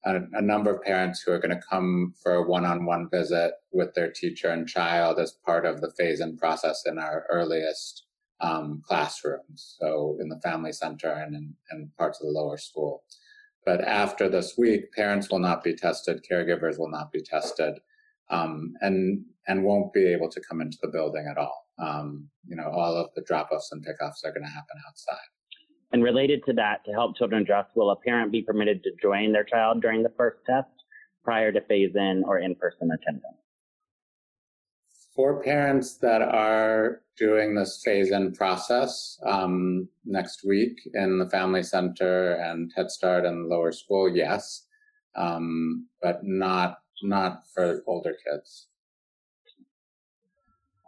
[0.04, 3.94] a, a number of parents who are going to come for a one-on-one visit with
[3.94, 8.06] their teacher and child as part of the phase-in process in our earliest
[8.40, 13.04] um, classrooms, so in the family center and in, in parts of the lower school.
[13.64, 17.78] But after this week, parents will not be tested, caregivers will not be tested,
[18.30, 21.61] um, and and won't be able to come into the building at all.
[21.78, 25.16] Um, you know, all of the drop-offs and pickoffs are going to happen outside.
[25.92, 29.32] And related to that, to help children adjust, will a parent be permitted to join
[29.32, 30.68] their child during the first test
[31.22, 33.36] prior to phase in or in person attendance?
[35.14, 41.62] For parents that are doing this phase in process um, next week in the Family
[41.62, 44.66] Center and Head Start and lower school, yes,
[45.14, 48.68] um, but not not for older kids.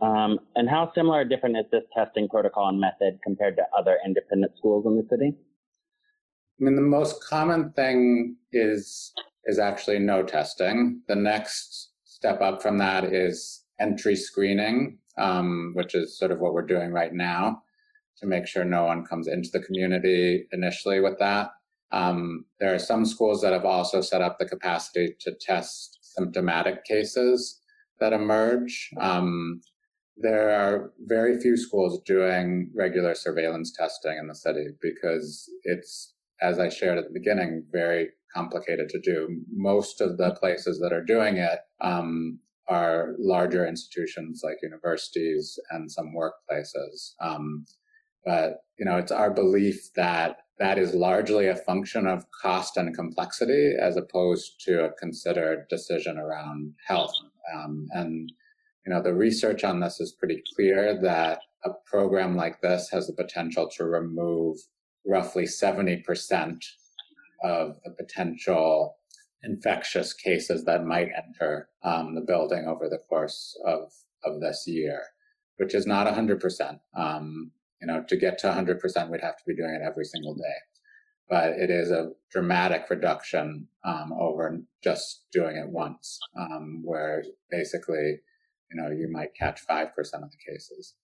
[0.04, 3.98] Um, and how similar or different is this testing protocol and method compared to other
[4.04, 5.34] independent schools in the city?
[5.34, 9.12] I mean, the most common thing is
[9.46, 11.00] is actually no testing.
[11.08, 16.52] The next step up from that is entry screening, um, which is sort of what
[16.52, 17.62] we're doing right now
[18.18, 21.50] to make sure no one comes into the community initially with that.
[21.92, 26.84] Um, there are some schools that have also set up the capacity to test symptomatic
[26.84, 27.60] cases
[28.00, 28.90] that emerge.
[29.00, 29.60] Um,
[30.16, 36.58] there are very few schools doing regular surveillance testing in the city because it's, as
[36.58, 39.28] I shared at the beginning, very complicated to do.
[39.50, 42.38] Most of the places that are doing it um,
[42.68, 47.12] are larger institutions like universities and some workplaces.
[47.20, 47.64] Um,
[48.24, 52.94] but you know, it's our belief that that is largely a function of cost and
[52.94, 57.14] complexity as opposed to a considered decision around health.
[57.54, 58.32] Um, and
[58.86, 63.06] you know, the research on this is pretty clear that a program like this has
[63.06, 64.58] the potential to remove
[65.06, 66.04] roughly 70%
[67.42, 68.96] of the potential
[69.42, 73.92] infectious cases that might enter um, the building over the course of,
[74.24, 75.02] of this year,
[75.56, 76.80] which is not 100%.
[76.96, 80.34] Um, you know, to get to 100%, we'd have to be doing it every single
[80.34, 80.58] day.
[81.28, 88.20] but it is a dramatic reduction um, over just doing it once, um, where basically,
[88.74, 90.94] you know, you might catch 5% of the cases.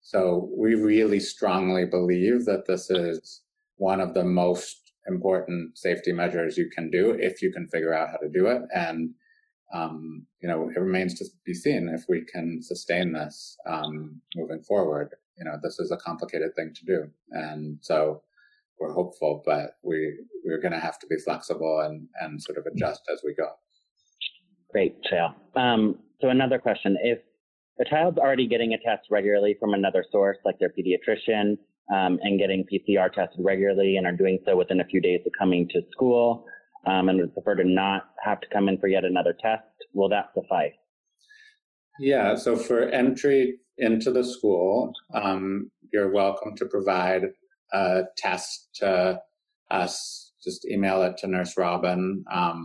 [0.00, 3.42] So we really strongly believe that this is
[3.76, 8.10] one of the most important safety measures you can do if you can figure out
[8.10, 8.62] how to do it.
[8.74, 9.10] And,
[9.74, 14.62] um, you know, it remains to be seen if we can sustain this um, moving
[14.62, 15.10] forward.
[15.38, 17.10] You know, this is a complicated thing to do.
[17.30, 18.22] And so
[18.78, 20.14] we're hopeful, but we,
[20.44, 23.48] we're going to have to be flexible and, and sort of adjust as we go.
[24.70, 25.34] Great, Shael.
[25.56, 27.18] Um, so another question, if
[27.80, 31.56] a child's already getting a test regularly from another source, like their pediatrician,
[31.92, 35.32] um, and getting PCR tested regularly and are doing so within a few days of
[35.38, 36.44] coming to school,
[36.86, 39.64] um, and would prefer to not have to come in for yet another test,
[39.94, 40.72] will that suffice?
[41.98, 47.24] Yeah, so for entry into the school, um, you're welcome to provide
[47.72, 49.20] a test to
[49.70, 50.32] us.
[50.42, 52.64] Just email it to Nurse Robin um,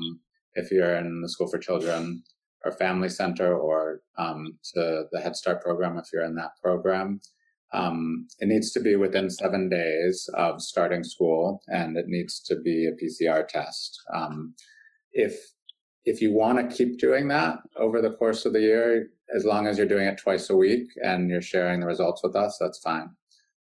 [0.53, 2.24] if you're in the School for Children
[2.66, 7.22] or Family Center or um, to the Head Start program if you're in that program.
[7.74, 12.55] Um, it needs to be within seven days of starting school, and it needs to
[12.59, 13.97] be a PCR test.
[14.13, 14.55] Um,
[15.13, 15.38] if
[16.05, 19.66] if you want to keep doing that over the course of the year, as long
[19.66, 22.78] as you're doing it twice a week and you're sharing the results with us, that's
[22.80, 23.09] fine.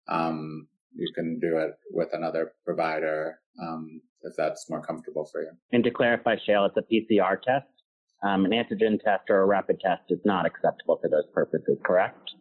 [0.07, 5.49] Um, you can do it with another provider um, if that's more comfortable for you.
[5.71, 7.65] And to clarify, Shael, it's a PCR test.
[8.25, 12.31] Um, an antigen test or a rapid test is not acceptable for those purposes, correct?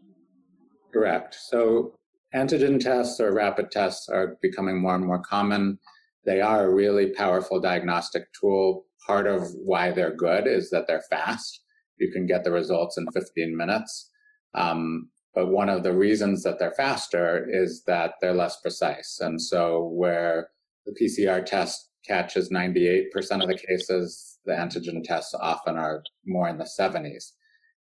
[0.95, 1.37] Correct.
[1.39, 1.95] So
[2.35, 5.79] antigen tests or rapid tests are becoming more and more common.
[6.25, 8.87] They are a really powerful diagnostic tool.
[9.07, 11.61] Part of why they're good is that they're fast.
[11.99, 14.11] You can get the results in 15 minutes.
[14.55, 19.19] Um, but one of the reasons that they're faster is that they're less precise.
[19.21, 20.49] And so where
[20.87, 23.07] the PCR test catches 98%
[23.43, 27.33] of the cases, the antigen tests often are more in the 70s.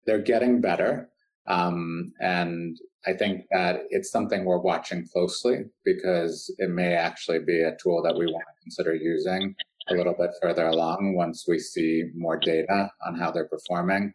[0.06, 1.10] They're getting better.
[1.48, 7.62] Um, and I think that it's something we're watching closely because it may actually be
[7.62, 9.56] a tool that we want to consider using
[9.90, 14.14] a little bit further along once we see more data on how they're performing.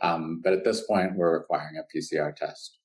[0.00, 2.78] Um, but at this point, we're requiring a PCR test.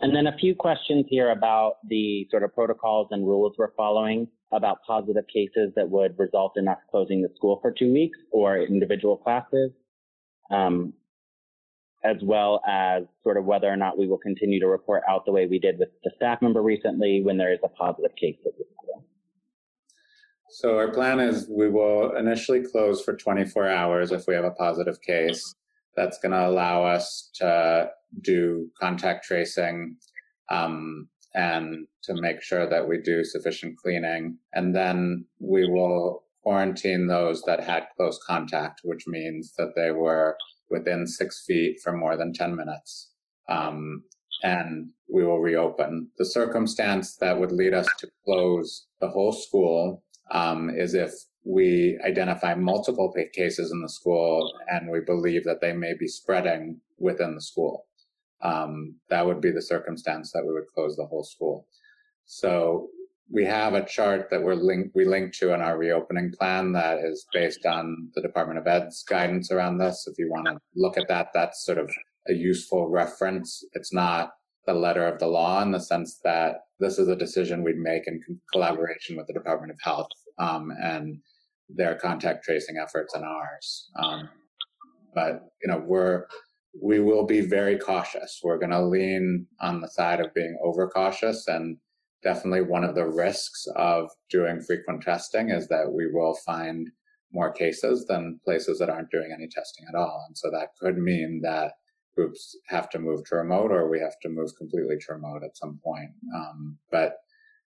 [0.00, 4.28] And then a few questions here about the sort of protocols and rules we're following
[4.52, 8.58] about positive cases that would result in us closing the school for two weeks or
[8.58, 9.70] individual classes.
[10.50, 10.92] Um,
[12.04, 15.32] as well as sort of whether or not we will continue to report out the
[15.32, 18.52] way we did with the staff member recently when there is a positive case at
[18.58, 19.04] the school.
[20.50, 24.50] So our plan is we will initially close for 24 hours if we have a
[24.50, 25.54] positive case.
[25.96, 27.90] That's going to allow us to
[28.20, 29.96] do contact tracing
[30.50, 34.38] um, and to make sure that we do sufficient cleaning.
[34.52, 40.36] And then we will quarantine those that had close contact, which means that they were
[40.70, 43.10] within six feet for more than 10 minutes.
[43.48, 44.04] Um,
[44.42, 46.08] and we will reopen.
[46.18, 50.02] The circumstance that would lead us to close the whole school
[50.32, 51.12] um, is if
[51.44, 56.80] we identify multiple cases in the school and we believe that they may be spreading
[56.98, 57.86] within the school.
[58.42, 61.66] Um, that would be the circumstance that we would close the whole school.
[62.26, 62.88] So
[63.30, 66.98] we have a chart that we're linked, we link to in our reopening plan that
[66.98, 70.06] is based on the Department of Ed's guidance around this.
[70.06, 71.90] If you want to look at that, that's sort of
[72.28, 73.64] a useful reference.
[73.72, 74.32] It's not
[74.66, 78.06] the letter of the law in the sense that this is a decision we'd make
[78.06, 78.20] in
[78.52, 81.18] collaboration with the Department of Health um, and
[81.68, 83.88] their contact tracing efforts and ours.
[83.96, 84.28] Um,
[85.14, 86.26] but you know, we're
[86.80, 88.40] we will be very cautious.
[88.42, 91.76] We're going to lean on the side of being overcautious and
[92.22, 96.88] definitely one of the risks of doing frequent testing is that we will find
[97.32, 100.24] more cases than places that aren't doing any testing at all.
[100.28, 101.72] And so that could mean that
[102.14, 105.56] groups have to move to remote or we have to move completely to remote at
[105.56, 106.10] some point.
[106.34, 107.14] Um, but,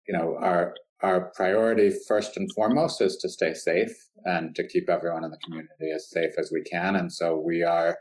[0.08, 3.96] you know, our, our priority first and foremost is to stay safe
[4.26, 6.96] and to keep everyone in the community as safe as we can.
[6.96, 7.98] And so we are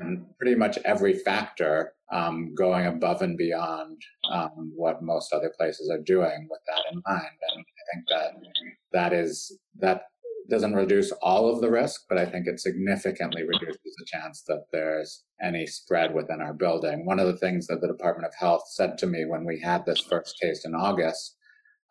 [0.00, 4.00] in pretty much every factor um, going above and beyond
[4.30, 7.36] um, what most other places are doing with that in mind.
[7.50, 8.32] And I think that
[8.92, 10.02] that is that
[10.48, 14.64] doesn't reduce all of the risk, but I think it significantly reduces the chance that
[14.72, 17.04] there's any spread within our building.
[17.04, 19.84] One of the things that the Department of Health said to me when we had
[19.84, 21.36] this first case in August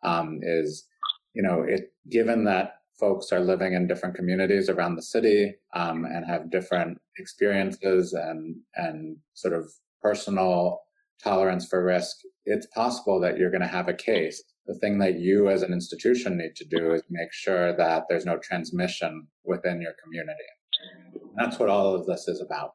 [0.02, 0.86] um, is,
[1.34, 6.04] you know, it given that folks are living in different communities around the city um,
[6.04, 9.70] and have different experiences and and sort of
[10.02, 10.80] personal
[11.22, 15.18] tolerance for risk, it's possible that you're going to have a case The thing that
[15.20, 19.80] you as an institution need to do is make sure that there's no transmission within
[19.80, 20.48] your community.
[21.36, 22.72] That's what all of this is about.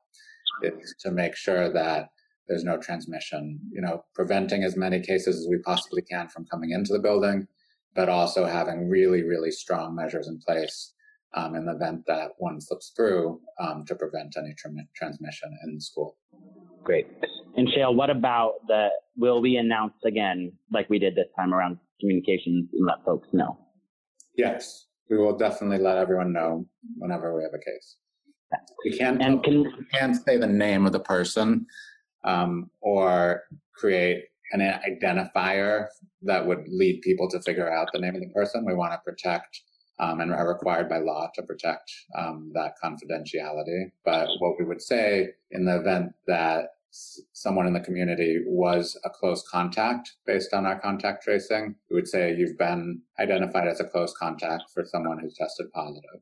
[0.61, 2.09] It's to make sure that
[2.47, 6.71] there's no transmission, you know, preventing as many cases as we possibly can from coming
[6.71, 7.47] into the building,
[7.95, 10.93] but also having really, really strong measures in place
[11.33, 15.79] um, in the event that one slips through um, to prevent any tra- transmission in
[15.79, 16.17] school.
[16.83, 17.07] Great.
[17.57, 21.77] And Shael, what about the, will we announce again, like we did this time around
[21.99, 23.57] communications and let folks know?
[24.35, 26.65] Yes, we will definitely let everyone know
[26.97, 27.97] whenever we have a case.
[28.83, 31.65] We can't, and can, we can't say the name of the person
[32.23, 33.43] um, or
[33.75, 35.87] create an identifier
[36.23, 38.65] that would lead people to figure out the name of the person.
[38.65, 39.61] We want to protect
[39.99, 43.91] um, and are required by law to protect um, that confidentiality.
[44.03, 49.09] But what we would say in the event that someone in the community was a
[49.09, 53.85] close contact based on our contact tracing, we would say you've been identified as a
[53.85, 56.19] close contact for someone who's tested positive.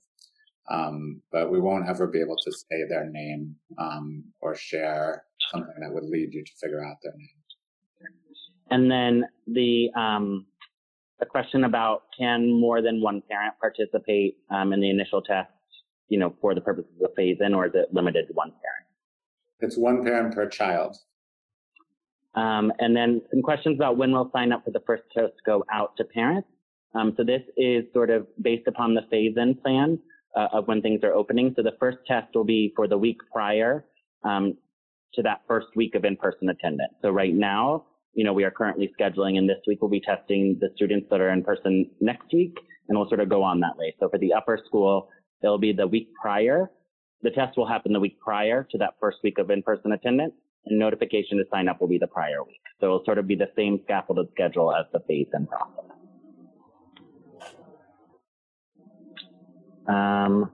[0.69, 5.73] Um, but we won't ever be able to say their name um, or share something
[5.82, 7.38] that would lead you to figure out their name.
[8.72, 10.45] And then the um,
[11.22, 15.49] a question about can more than one parent participate um, in the initial test,
[16.07, 18.86] you know, for the purposes of phase in, or is it limited to one parent?
[19.59, 20.95] It's one parent per child.
[22.36, 25.43] Um, and then some questions about when we'll sign up for the first test to
[25.45, 26.47] go out to parents.
[26.95, 29.99] Um, so this is sort of based upon the phase in plan
[30.36, 31.53] uh, of when things are opening.
[31.55, 33.86] So the first test will be for the week prior
[34.24, 34.57] um,
[35.15, 36.93] to that first week of in-person attendance.
[37.01, 40.57] So right now, you know, we are currently scheduling and this week we'll be testing
[40.60, 42.57] the students that are in person next week
[42.88, 43.95] and we'll sort of go on that way.
[43.99, 45.10] So for the upper school,
[45.43, 46.72] it'll be the week prior.
[47.22, 50.34] The test will happen the week prior to that first week of in-person attendance
[50.66, 52.62] and notification to sign up will be the prior week.
[52.80, 55.86] So it'll sort of be the same scaffolded schedule as the phase in process.
[59.88, 60.51] Um,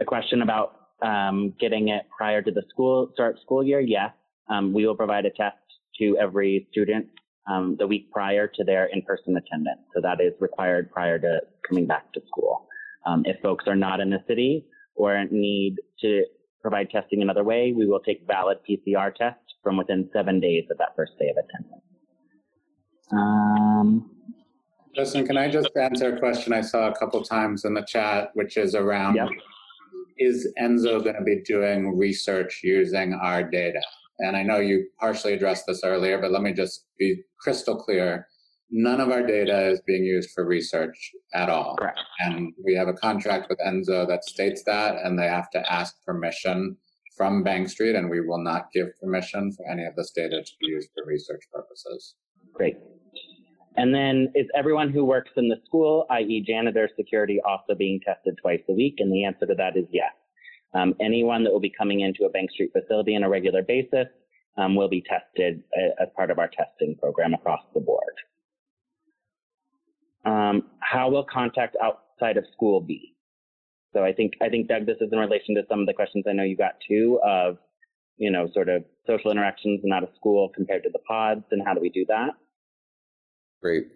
[0.00, 3.80] a question about um, getting it prior to the school start school year.
[3.80, 4.12] Yes,
[4.48, 5.56] um, we will provide a test
[6.02, 7.06] to every student
[7.50, 9.80] um, the week prior to their in-person attendance.
[9.94, 12.66] So that is required prior to coming back to school.
[13.06, 16.24] Um, if folks are not in the city or need to
[16.60, 20.78] provide testing another way, we will take valid PCR tests from within seven days of
[20.78, 21.82] that first day of attendance.
[23.12, 24.10] Um,
[24.94, 28.30] Justin, can I just answer a question I saw a couple times in the chat,
[28.34, 29.28] which is around yep.
[30.18, 33.80] is Enzo going to be doing research using our data?
[34.18, 38.26] And I know you partially addressed this earlier, but let me just be crystal clear.
[38.70, 41.76] None of our data is being used for research at all.
[41.76, 41.98] Correct.
[42.20, 45.94] And we have a contract with Enzo that states that, and they have to ask
[46.06, 46.76] permission
[47.16, 50.52] from Bank Street, and we will not give permission for any of this data to
[50.60, 52.14] be used for research purposes.
[52.54, 52.76] Great.
[53.76, 56.44] And then is everyone who works in the school, i.e.
[56.46, 58.96] janitor security, also being tested twice a week?
[58.98, 60.12] And the answer to that is yes.
[60.74, 64.06] Um, anyone that will be coming into a Bank Street facility on a regular basis
[64.56, 68.14] um, will be tested uh, as part of our testing program across the board.
[70.24, 73.14] Um, how will contact outside of school be?
[73.92, 76.24] So I think I think Doug, this is in relation to some of the questions
[76.26, 77.58] I know you got too of,
[78.16, 81.62] you know, sort of social interactions and out of school compared to the pods, and
[81.66, 82.30] how do we do that?
[83.60, 83.88] Great.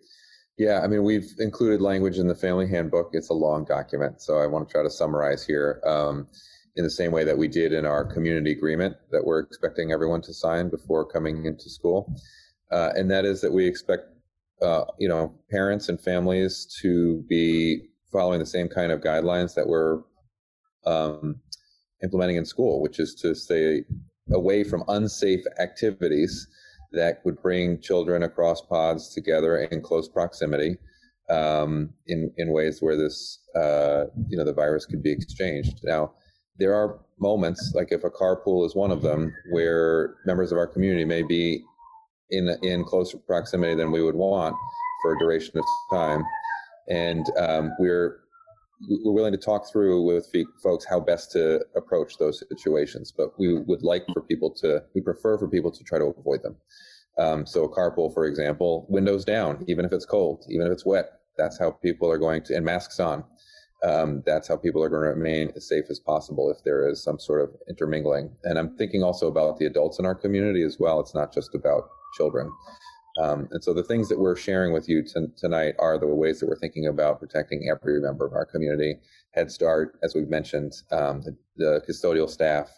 [0.58, 3.10] Yeah, I mean, we've included language in the family handbook.
[3.12, 5.80] It's a long document, so I want to try to summarize here.
[5.84, 6.28] Um,
[6.76, 10.20] in the same way that we did in our community agreement that we're expecting everyone
[10.22, 12.14] to sign before coming into school.
[12.70, 14.04] Uh, and that is that we expect,
[14.62, 19.66] uh, you know, parents and families to be following the same kind of guidelines that
[19.66, 20.00] we're
[20.84, 21.40] um,
[22.02, 23.82] implementing in school, which is to stay
[24.32, 26.46] away from unsafe activities
[26.92, 30.76] that would bring children across pods together in close proximity
[31.28, 35.80] um, in in ways where this uh, you know the virus could be exchanged.
[35.82, 36.12] Now,
[36.58, 40.66] there are moments, like if a carpool is one of them, where members of our
[40.66, 41.64] community may be
[42.30, 44.54] in in closer proximity than we would want
[45.02, 46.24] for a duration of time,
[46.88, 48.20] and um, we're
[49.04, 50.30] we're willing to talk through with
[50.62, 53.12] folks how best to approach those situations.
[53.16, 56.42] But we would like for people to, we prefer for people to try to avoid
[56.42, 56.56] them.
[57.18, 60.84] Um, so a carpool, for example, windows down, even if it's cold, even if it's
[60.84, 61.12] wet.
[61.38, 63.24] That's how people are going to, and masks on
[63.82, 67.02] um, that's how people are going to remain as safe as possible if there is
[67.02, 68.30] some sort of intermingling.
[68.44, 71.00] And I'm thinking also about the adults in our community as well.
[71.00, 72.50] It's not just about children.
[73.18, 76.40] Um, and so the things that we're sharing with you t- tonight are the ways
[76.40, 78.96] that we're thinking about protecting every member of our community.
[79.32, 82.70] Head Start, as we've mentioned, um, the, the, custodial staff,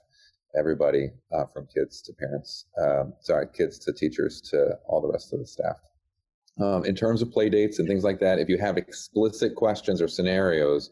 [0.57, 5.33] everybody uh, from kids to parents, um, sorry, kids to teachers to all the rest
[5.33, 5.77] of the staff.
[6.61, 10.03] Um, in terms of play dates and things like that, if you have explicit questions
[10.03, 10.91] or scenarios,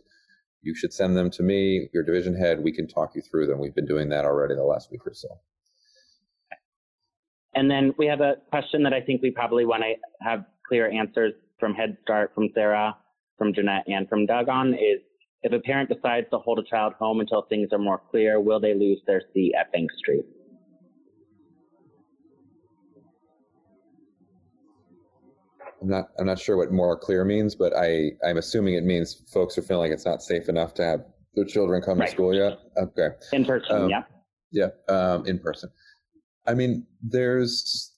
[0.63, 2.63] you should send them to me, your division head.
[2.63, 3.59] We can talk you through them.
[3.59, 5.29] We've been doing that already the last week or so.
[7.55, 10.91] And then we have a question that I think we probably want to have clear
[10.91, 12.97] answers from Head Start, from Sarah,
[13.39, 15.01] from Jeanette, and from Doug on is
[15.43, 18.61] if a parent decides to hold a child home until things are more clear, will
[18.61, 20.25] they lose their seat at Bank Street?
[25.81, 29.23] I'm not I'm not sure what more clear means, but I I'm assuming it means
[29.33, 31.01] folks are feeling it's not safe enough to have
[31.35, 32.07] their children come Right.
[32.07, 32.59] to school yet.
[32.77, 33.09] Okay.
[33.33, 34.03] In person, Um, yeah.
[34.53, 35.71] Yeah, um, in person.
[36.47, 37.93] I mean, there's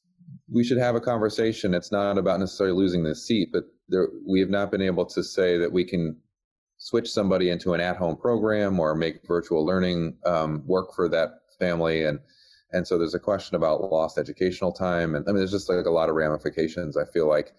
[0.52, 1.74] we should have a conversation.
[1.74, 5.22] It's not about necessarily losing the seat, but there we have not been able to
[5.22, 6.16] say that we can
[6.78, 12.04] switch somebody into an at-home program or make virtual learning um, work for that family
[12.04, 12.18] and
[12.72, 15.86] and so there's a question about lost educational time and i mean there's just like
[15.86, 17.52] a lot of ramifications i feel like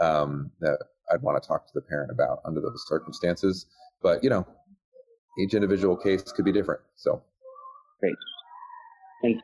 [0.00, 0.78] um, that
[1.12, 3.66] i'd want to talk to the parent about under those circumstances
[4.02, 4.46] but you know
[5.38, 7.22] each individual case could be different so
[8.00, 8.14] Great.
[9.22, 9.42] And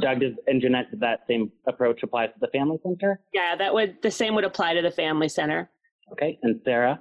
[0.00, 3.20] Doug does, and Jeanette, does that same approach apply to the family center?
[3.32, 5.70] Yeah, that would the same would apply to the family center.
[6.12, 6.38] Okay.
[6.42, 7.00] And Sarah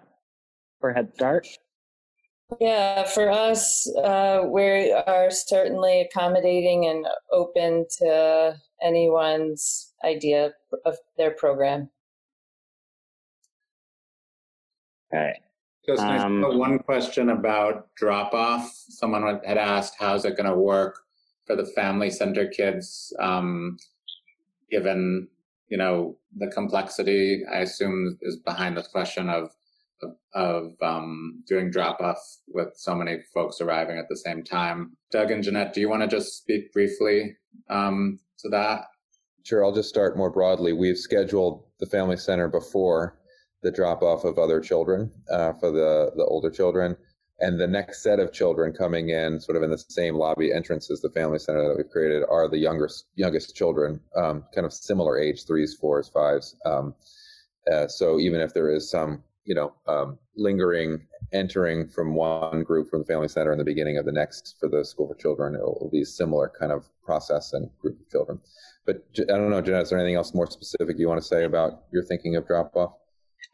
[0.79, 1.47] for Head Start?
[2.59, 10.53] Yeah, for us, uh, we are certainly accommodating and open to anyone's idea
[10.85, 11.89] of their program.
[15.13, 15.39] Okay.
[15.85, 18.71] Just Um, one question about drop off.
[18.71, 20.99] Someone had asked, how's it going to work
[21.45, 23.77] for the family center kids, um,
[24.69, 25.27] given
[25.69, 27.43] you know the complexity?
[27.51, 29.51] I assume is behind the question of
[30.33, 34.95] of, um, doing drop off with so many folks arriving at the same time.
[35.11, 37.35] Doug and Jeanette, do you want to just speak briefly
[37.69, 38.85] um, to that?
[39.43, 40.73] Sure, I'll just start more broadly.
[40.73, 43.17] We've scheduled the family center before
[43.63, 46.95] the drop off of other children uh, for the, the older children.
[47.39, 50.91] And the next set of children coming in, sort of in the same lobby entrance
[50.91, 54.71] as the family center that we've created, are the youngest youngest children, um, kind of
[54.71, 56.55] similar age, threes, fours, fives.
[56.65, 56.93] Um,
[57.71, 62.89] uh, so even if there is some, you know, um, lingering entering from one group
[62.89, 65.55] from the family center in the beginning of the next for the school for children,
[65.55, 68.39] it will be a similar kind of process and group of children.
[68.85, 71.45] But I don't know, Jeanette, is there anything else more specific you want to say
[71.45, 72.93] about your thinking of drop off?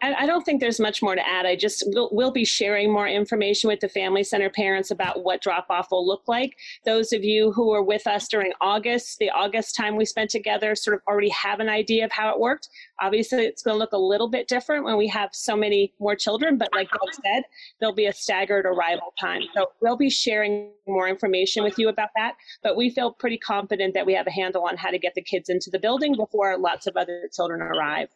[0.02, 1.46] I, I don't think there's much more to add.
[1.46, 5.42] I just we'll, we'll be sharing more information with the family center parents about what
[5.42, 6.56] drop off will look like.
[6.86, 10.76] Those of you who were with us during August, the August time we spent together,
[10.76, 12.70] sort of already have an idea of how it worked.
[13.02, 16.16] Obviously, it's going to look a little bit different when we have so many more
[16.16, 17.44] children, but like Doug said,
[17.80, 19.42] there'll be a staggered arrival time.
[19.56, 22.36] So we'll be sharing more information with you about that.
[22.62, 25.22] But we feel pretty confident that we have a handle on how to get the
[25.22, 28.10] kids into the building before lots of other children arrive.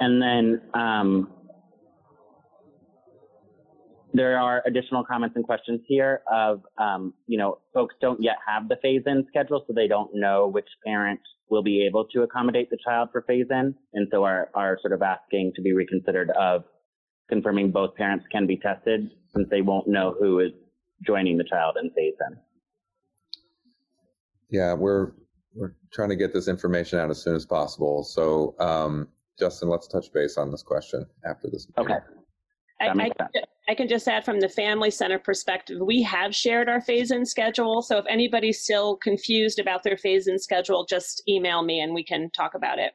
[0.00, 1.32] And then um,
[4.14, 8.68] there are additional comments and questions here of, um, you know, folks don't yet have
[8.68, 11.20] the phase-in schedule, so they don't know which parent
[11.50, 15.02] will be able to accommodate the child for phase-in, and so are, are sort of
[15.02, 16.64] asking to be reconsidered of
[17.28, 20.52] confirming both parents can be tested, since they won't know who is
[21.06, 22.38] joining the child in phase-in.
[24.50, 25.12] Yeah, we're
[25.54, 28.04] we're trying to get this information out as soon as possible.
[28.04, 31.66] So, um, Justin, let's touch base on this question after this.
[31.76, 31.92] meeting.
[31.92, 32.04] Okay.
[32.80, 33.10] I, I.
[33.68, 37.82] I can just add from the family center perspective, we have shared our phase-in schedule.
[37.82, 42.30] So if anybody's still confused about their phase-in schedule, just email me and we can
[42.30, 42.92] talk about it.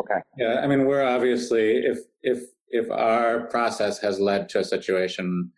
[0.00, 0.20] Okay.
[0.36, 5.52] Yeah, I mean, we're obviously if if if our process has led to a situation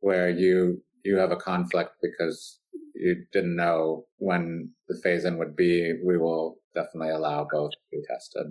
[0.00, 2.60] where you you have a conflict because
[2.94, 7.76] you didn't know when the phase in would be, we will definitely allow both to
[7.90, 8.46] be tested.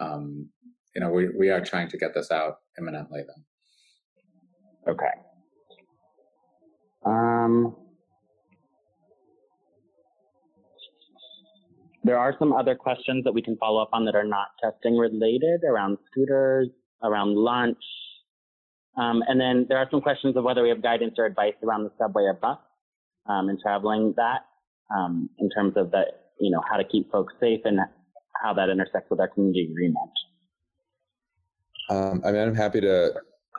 [0.00, 0.48] Um,
[0.94, 4.92] you know, we we are trying to get this out imminently, though.
[4.92, 5.10] Okay.
[7.04, 7.76] Um,
[12.04, 14.96] there are some other questions that we can follow up on that are not testing
[14.96, 16.68] related around scooters,
[17.02, 17.78] around lunch.
[18.96, 21.84] Um, and then there are some questions of whether we have guidance or advice around
[21.84, 22.58] the subway or bus
[23.28, 24.40] um, and traveling that
[24.96, 26.02] um, in terms of the,
[26.40, 27.78] you know, how to keep folks safe and
[28.42, 30.10] how that intersects with our community agreement.
[31.90, 33.14] Um, I mean, I'm happy to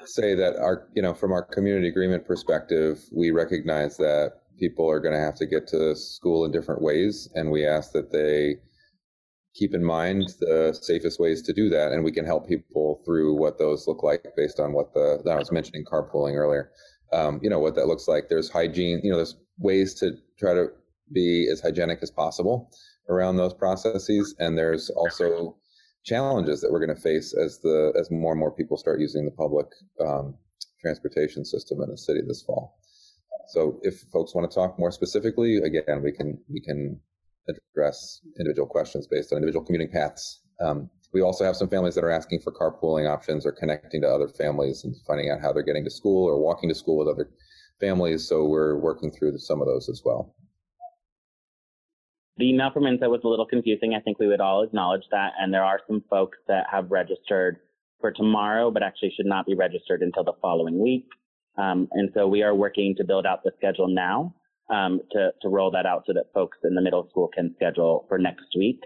[0.06, 5.00] say that our, you know, from our community agreement perspective, we recognize that people are
[5.00, 8.56] going to have to get to school in different ways, and we ask that they
[9.56, 13.34] keep in mind the safest ways to do that, and we can help people through
[13.36, 16.72] what those look like based on what the I was mentioning carpooling earlier.
[17.12, 18.30] Um, you know what that looks like.
[18.30, 19.02] There's hygiene.
[19.04, 20.68] You know, there's ways to try to
[21.12, 22.70] be as hygienic as possible
[23.10, 25.58] around those processes, and there's also
[26.04, 29.26] challenges that we're going to face as the as more and more people start using
[29.26, 29.68] the public
[30.00, 30.36] um,
[30.82, 32.78] transportation system in the city this fall.
[33.50, 37.00] So if folks want to talk more specifically, again, we can we can
[37.50, 40.42] address individual questions based on individual commuting paths.
[40.62, 44.08] Um, we also have some families that are asking for carpooling options or connecting to
[44.08, 47.08] other families and finding out how they're getting to school or walking to school with
[47.08, 47.32] other
[47.80, 48.28] families.
[48.28, 50.36] So we're working through some of those as well.
[52.40, 53.94] The email from Enzo was a little confusing.
[53.94, 55.34] I think we would all acknowledge that.
[55.38, 57.58] And there are some folks that have registered
[58.00, 61.06] for tomorrow, but actually should not be registered until the following week.
[61.58, 64.34] Um, and so we are working to build out the schedule now
[64.74, 68.06] um, to, to roll that out so that folks in the middle school can schedule
[68.08, 68.80] for next week.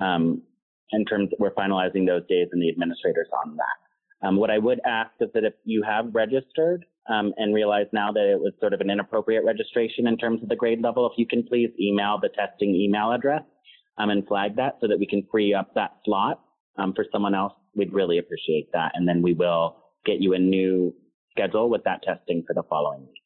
[0.00, 0.42] Um,
[0.90, 3.85] in terms, we're finalizing those days and the administrators on that.
[4.22, 8.12] Um, what I would ask is that if you have registered um, and realize now
[8.12, 11.18] that it was sort of an inappropriate registration in terms of the grade level, if
[11.18, 13.42] you can please email the testing email address
[13.98, 16.40] um, and flag that so that we can free up that slot
[16.94, 18.92] for someone else, we'd really appreciate that.
[18.94, 20.94] And then we will get you a new
[21.30, 23.22] schedule with that testing for the following week.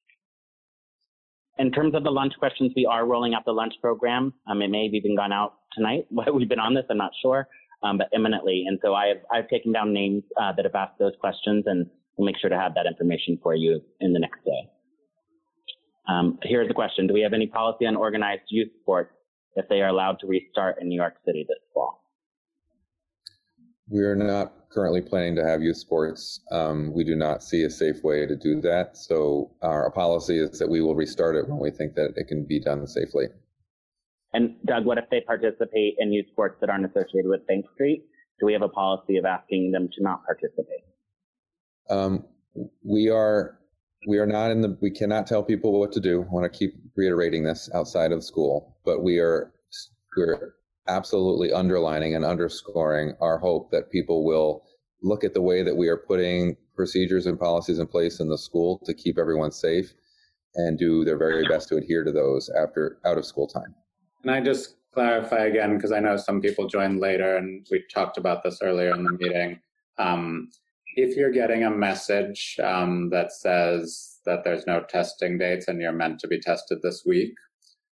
[1.59, 4.33] In terms of the lunch questions, we are rolling out the lunch program.
[4.49, 7.47] Um, it may have even gone out tonight we've been on this, I'm not sure,
[7.83, 8.65] um, but imminently.
[8.67, 11.87] And so I have, I've taken down names uh, that have asked those questions and
[12.17, 14.71] we'll make sure to have that information for you in the next day.
[16.09, 17.07] Um, here's the question.
[17.07, 19.13] Do we have any policy on organized youth sports
[19.57, 22.03] if they are allowed to restart in New York City this fall?
[23.89, 26.41] We're not currently planning to have youth sports.
[26.53, 28.97] Um, we do not see a safe way to do that.
[28.97, 32.45] So our policy is that we will restart it when we think that it can
[32.45, 33.27] be done safely.
[34.33, 38.05] And Doug, what if they participate in youth sports that aren't associated with Bank Street?
[38.39, 40.85] Do we have a policy of asking them to not participate?
[41.89, 42.25] Um,
[42.85, 43.59] we are
[44.07, 46.23] we are not in the we cannot tell people what to do.
[46.23, 49.53] I want to keep reiterating this outside of school, but we are
[50.17, 50.55] we're
[50.89, 54.65] absolutely underlining and underscoring our hope that people will
[55.03, 58.39] look at the way that we are putting procedures and policies in place in the
[58.39, 59.93] school to keep everyone safe
[60.55, 63.75] and do their very best to adhere to those after out of school time.
[64.23, 68.19] Can I just clarify again, because I know some people joined later and we talked
[68.19, 69.61] about this earlier in the meeting.
[69.99, 70.49] Um,
[70.97, 75.93] if you're getting a message um, that says that there's no testing dates and you're
[75.93, 77.35] meant to be tested this week,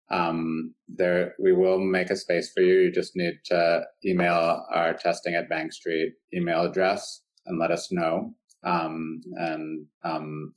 [0.10, 2.82] um, there we will make a space for you.
[2.82, 7.92] You just need to email our testing at Bank Street email address and let us
[7.92, 8.34] know.
[8.64, 10.54] Um, and um,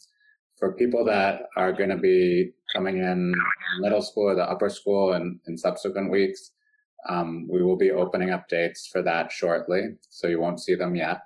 [0.59, 3.33] for people that are going to be coming in
[3.81, 6.53] middle school or the upper school and in subsequent weeks,
[7.09, 9.97] um, we will be opening up dates for that shortly.
[10.11, 11.21] So you won't see them yet.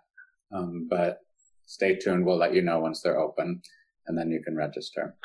[0.55, 1.21] Um, but
[1.67, 2.27] stay tuned.
[2.27, 3.63] We'll let you know once they're open
[4.07, 5.17] and then you can register.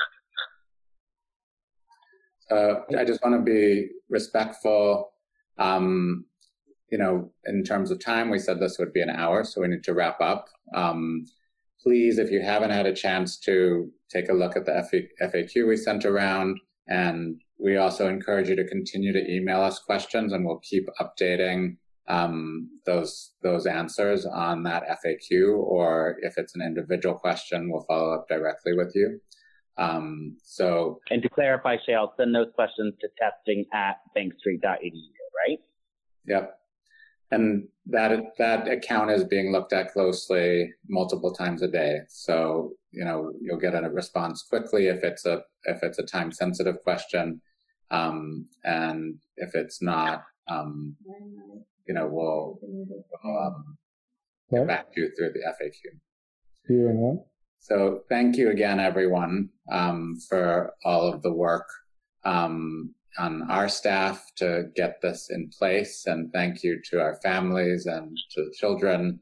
[2.97, 5.12] I just want to be respectful.
[5.60, 6.26] Um,
[6.89, 9.68] you know, in terms of time, we said this would be an hour, so we
[9.68, 10.47] need to wrap up.
[10.74, 11.26] Um,
[11.82, 15.78] please, if you haven't had a chance to take a look at the FAQ we
[15.78, 20.59] sent around, and we also encourage you to continue to email us questions, and we'll
[20.59, 25.57] keep updating um, those those answers on that FAQ.
[25.57, 29.19] Or if it's an individual question, we'll follow up directly with you.
[29.78, 35.01] Um, so, and to clarify, Shael, send those questions to testing at bankstreet.edu,
[35.47, 35.59] right?
[36.25, 36.59] Yep.
[37.32, 42.02] And that that account is being looked at closely multiple times a day.
[42.10, 46.32] So you know you'll get a response quickly if it's a if it's a time
[46.32, 47.42] sensitive question,
[47.92, 50.96] um, and if it's not, um,
[51.88, 53.78] you know we'll, we'll um,
[54.52, 55.98] get back to you through the FAQ.
[57.60, 61.68] So thank you again, everyone, um, for all of the work
[62.24, 66.05] um, on our staff to get this in place.
[66.05, 69.20] And thank you to our families and to the children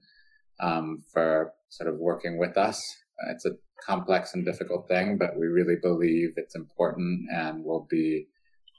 [0.59, 2.81] um, for sort of working with us.
[3.29, 3.51] It's a
[3.85, 8.27] complex and difficult thing, but we really believe it's important and will be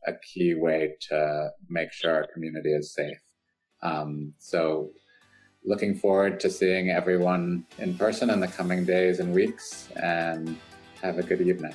[0.06, 3.18] a key way to make sure our community is safe.
[3.82, 4.90] Um, so
[5.64, 10.56] looking forward to seeing everyone in person in the coming days and weeks and
[11.02, 11.74] have a good evening.